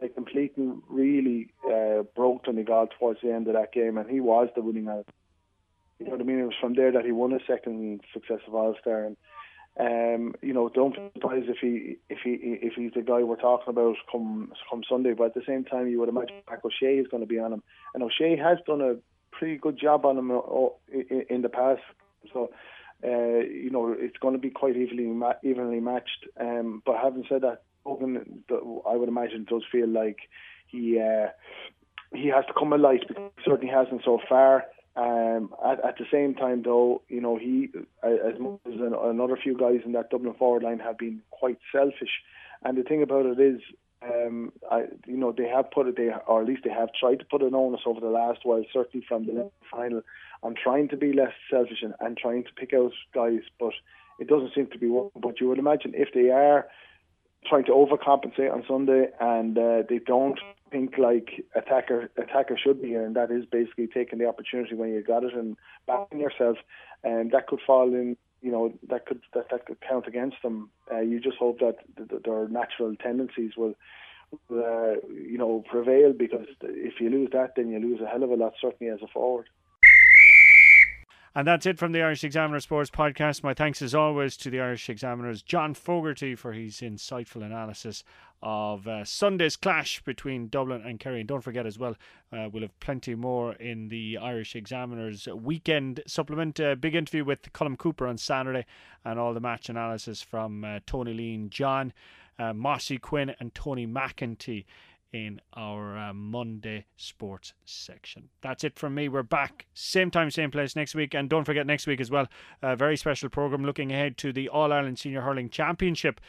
They 0.00 0.08
completely 0.08 0.72
really 0.88 1.48
uh, 1.66 2.02
broke 2.14 2.44
Donegal 2.44 2.88
towards 2.98 3.20
the 3.22 3.32
end 3.32 3.48
of 3.48 3.54
that 3.54 3.72
game, 3.72 3.96
and 3.96 4.08
he 4.08 4.20
was 4.20 4.48
the 4.54 4.60
winning 4.60 4.88
out. 4.88 5.06
You 5.98 6.06
know 6.06 6.12
what 6.12 6.20
I 6.20 6.24
mean? 6.24 6.40
It 6.40 6.44
was 6.44 6.54
from 6.60 6.74
there 6.74 6.92
that 6.92 7.06
he 7.06 7.12
won 7.12 7.32
a 7.32 7.38
second 7.46 8.02
successive 8.12 8.54
All 8.54 8.74
Star, 8.80 9.04
and 9.04 9.16
um, 9.78 10.34
you 10.42 10.54
know, 10.54 10.68
don't 10.68 10.94
be 10.94 11.10
surprised 11.14 11.48
if 11.48 11.58
he 11.60 11.96
if 12.10 12.18
he 12.24 12.32
if 12.62 12.74
he's 12.74 12.92
the 12.94 13.02
guy 13.02 13.22
we're 13.22 13.36
talking 13.36 13.68
about 13.68 13.96
come 14.10 14.52
come 14.70 14.82
Sunday. 14.88 15.12
But 15.12 15.28
at 15.28 15.34
the 15.34 15.42
same 15.46 15.64
time, 15.64 15.88
you 15.88 16.00
would 16.00 16.08
imagine 16.08 16.36
Mark 16.46 16.64
O'Shea 16.64 16.98
is 16.98 17.06
going 17.08 17.22
to 17.22 17.26
be 17.26 17.38
on 17.38 17.52
him, 17.52 17.62
and 17.94 18.02
O'Shea 18.02 18.36
has 18.36 18.58
done 18.66 18.82
a 18.82 18.96
pretty 19.32 19.56
good 19.56 19.78
job 19.78 20.04
on 20.04 20.18
him 20.18 20.30
uh, 20.30 20.68
in 21.30 21.42
the 21.42 21.48
past. 21.48 21.82
So 22.32 22.50
uh, 23.04 23.40
you 23.40 23.70
know, 23.70 23.94
it's 23.96 24.16
going 24.18 24.34
to 24.34 24.40
be 24.40 24.50
quite 24.50 24.76
evenly 24.76 25.04
evenly 25.42 25.80
matched. 25.80 26.26
Um, 26.40 26.82
but 26.84 26.96
having 27.02 27.24
said 27.28 27.42
that, 27.42 27.62
Brogan, 27.84 28.42
I 28.50 28.96
would 28.96 29.08
imagine 29.08 29.44
does 29.48 29.64
feel 29.70 29.88
like 29.88 30.18
he 30.66 30.98
uh, 30.98 31.28
he 32.14 32.28
has 32.28 32.44
to 32.46 32.54
come 32.58 32.72
alight 32.72 33.04
because 33.06 33.30
he 33.36 33.42
certainly 33.44 33.72
hasn't 33.72 34.02
so 34.04 34.18
far. 34.28 34.64
Um, 34.96 35.52
at, 35.62 35.84
at 35.84 35.98
the 35.98 36.06
same 36.10 36.34
time, 36.34 36.62
though, 36.62 37.02
you 37.08 37.20
know, 37.20 37.36
he 37.36 37.68
as 38.02 38.40
much 38.40 38.60
as 38.66 38.80
another 38.80 39.36
few 39.36 39.56
guys 39.56 39.80
in 39.84 39.92
that 39.92 40.08
Dublin 40.08 40.34
forward 40.34 40.62
line 40.62 40.78
have 40.78 40.96
been 40.96 41.20
quite 41.30 41.58
selfish. 41.70 42.22
And 42.64 42.78
the 42.78 42.82
thing 42.82 43.02
about 43.02 43.26
it 43.26 43.38
is, 43.38 43.60
um, 44.02 44.52
I, 44.70 44.84
you 45.06 45.18
know, 45.18 45.32
they 45.32 45.48
have 45.48 45.70
put 45.70 45.86
it, 45.86 45.96
they 45.98 46.10
or 46.26 46.40
at 46.40 46.48
least 46.48 46.62
they 46.64 46.70
have 46.70 46.88
tried 46.98 47.18
to 47.18 47.26
put 47.26 47.42
an 47.42 47.54
onus 47.54 47.82
over 47.84 48.00
the 48.00 48.06
last 48.06 48.40
while, 48.44 48.64
certainly 48.72 49.04
from 49.06 49.26
the 49.26 49.50
final, 49.70 50.00
on 50.46 50.54
trying 50.54 50.88
to 50.88 50.96
be 50.96 51.12
less 51.12 51.32
selfish 51.50 51.82
and, 51.82 51.94
and 52.00 52.16
trying 52.16 52.44
to 52.44 52.52
pick 52.56 52.72
out 52.72 52.92
guys. 53.14 53.40
But 53.58 53.74
it 54.18 54.28
doesn't 54.28 54.54
seem 54.54 54.68
to 54.68 54.78
be 54.78 54.88
working. 54.88 55.20
But 55.20 55.40
you 55.40 55.48
would 55.48 55.58
imagine 55.58 55.92
if 55.94 56.08
they 56.14 56.30
are 56.30 56.66
trying 57.46 57.64
to 57.64 57.72
overcompensate 57.72 58.52
on 58.52 58.64
Sunday 58.66 59.08
and 59.20 59.56
uh, 59.58 59.82
they 59.88 59.98
don't 59.98 60.38
think 60.70 60.98
like 60.98 61.44
attacker 61.54 62.10
attacker 62.16 62.58
should 62.58 62.82
be 62.82 62.92
and 62.94 63.14
that 63.14 63.30
is 63.30 63.44
basically 63.46 63.86
taking 63.86 64.18
the 64.18 64.26
opportunity 64.26 64.74
when 64.74 64.88
you 64.90 65.02
got 65.02 65.22
it 65.22 65.32
and 65.32 65.56
backing 65.86 66.20
yourself, 66.20 66.56
and 67.04 67.30
that 67.30 67.46
could 67.46 67.60
fall 67.66 67.88
in 67.88 68.16
you 68.42 68.50
know 68.50 68.72
that 68.88 69.06
could 69.06 69.20
that, 69.34 69.46
that 69.50 69.66
could 69.66 69.78
count 69.80 70.06
against 70.06 70.36
them. 70.42 70.70
Uh, 70.92 71.00
you 71.00 71.20
just 71.20 71.38
hope 71.38 71.58
that, 71.60 71.76
that 71.96 72.24
their 72.24 72.48
natural 72.48 72.94
tendencies 72.96 73.52
will, 73.56 73.74
uh, 74.52 74.94
you 75.12 75.38
know, 75.38 75.64
prevail 75.70 76.12
because 76.12 76.46
if 76.62 77.00
you 77.00 77.10
lose 77.10 77.30
that, 77.32 77.54
then 77.56 77.70
you 77.70 77.78
lose 77.78 78.00
a 78.00 78.06
hell 78.06 78.22
of 78.22 78.30
a 78.30 78.34
lot, 78.34 78.54
certainly 78.60 78.92
as 78.92 79.00
a 79.02 79.08
forward. 79.08 79.48
And 81.36 81.46
that's 81.46 81.66
it 81.66 81.78
from 81.78 81.92
the 81.92 82.00
Irish 82.00 82.24
Examiner 82.24 82.60
Sports 82.60 82.88
Podcast. 82.88 83.42
My 83.42 83.52
thanks 83.52 83.82
as 83.82 83.94
always 83.94 84.38
to 84.38 84.48
the 84.48 84.58
Irish 84.58 84.88
Examiner's 84.88 85.42
John 85.42 85.74
Fogarty 85.74 86.34
for 86.34 86.54
his 86.54 86.76
insightful 86.76 87.44
analysis 87.44 88.02
of 88.42 88.88
uh, 88.88 89.04
Sunday's 89.04 89.54
clash 89.54 90.00
between 90.00 90.48
Dublin 90.48 90.80
and 90.80 90.98
Kerry. 90.98 91.20
And 91.20 91.28
don't 91.28 91.42
forget 91.42 91.66
as 91.66 91.78
well, 91.78 91.94
uh, 92.32 92.48
we'll 92.50 92.62
have 92.62 92.80
plenty 92.80 93.14
more 93.14 93.52
in 93.52 93.88
the 93.88 94.16
Irish 94.16 94.56
Examiner's 94.56 95.26
weekend 95.26 96.02
supplement. 96.06 96.58
A 96.58 96.74
big 96.74 96.94
interview 96.94 97.22
with 97.22 97.52
Colm 97.52 97.76
Cooper 97.76 98.06
on 98.06 98.16
Saturday 98.16 98.64
and 99.04 99.18
all 99.18 99.34
the 99.34 99.40
match 99.40 99.68
analysis 99.68 100.22
from 100.22 100.64
uh, 100.64 100.78
Tony 100.86 101.12
Lean, 101.12 101.50
John, 101.50 101.92
uh, 102.38 102.54
Mossy 102.54 102.96
Quinn, 102.96 103.34
and 103.38 103.54
Tony 103.54 103.86
McEntee 103.86 104.64
in 105.12 105.40
our 105.54 105.96
uh, 105.96 106.12
Monday 106.12 106.86
sports 106.96 107.54
section. 107.64 108.28
That's 108.42 108.64
it 108.64 108.78
from 108.78 108.94
me. 108.94 109.08
We're 109.08 109.22
back 109.22 109.66
same 109.74 110.10
time, 110.10 110.30
same 110.30 110.50
place 110.50 110.76
next 110.76 110.94
week. 110.94 111.14
And 111.14 111.28
don't 111.28 111.44
forget, 111.44 111.66
next 111.66 111.86
week 111.86 112.00
as 112.00 112.10
well, 112.10 112.26
a 112.62 112.76
very 112.76 112.96
special 112.96 113.28
program 113.28 113.64
looking 113.64 113.92
ahead 113.92 114.16
to 114.18 114.32
the 114.32 114.48
All 114.48 114.72
Ireland 114.72 114.98
Senior 114.98 115.22
Hurling 115.22 115.50
Championship 115.50 116.20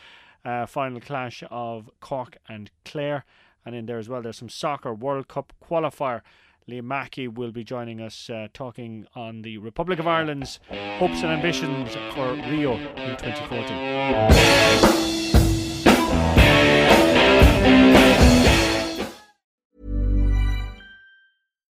uh, 0.45 0.65
final 0.65 0.99
clash 0.99 1.43
of 1.49 1.89
Cork 1.99 2.37
and 2.47 2.71
Clare. 2.85 3.25
And 3.65 3.75
in 3.75 3.85
there 3.85 3.99
as 3.99 4.07
well, 4.07 4.21
there's 4.21 4.37
some 4.37 4.49
soccer 4.49 4.93
World 4.93 5.27
Cup 5.27 5.51
qualifier. 5.61 6.21
Liam 6.69 6.83
Mackey 6.83 7.27
will 7.27 7.51
be 7.51 7.63
joining 7.63 8.01
us 8.01 8.29
uh, 8.29 8.47
talking 8.53 9.07
on 9.15 9.41
the 9.41 9.57
Republic 9.57 9.99
of 9.99 10.07
Ireland's 10.07 10.59
hopes 10.97 11.23
and 11.23 11.31
ambitions 11.31 11.95
for 12.13 12.33
Rio 12.49 12.73
in 12.73 13.15
2014. 13.17 15.16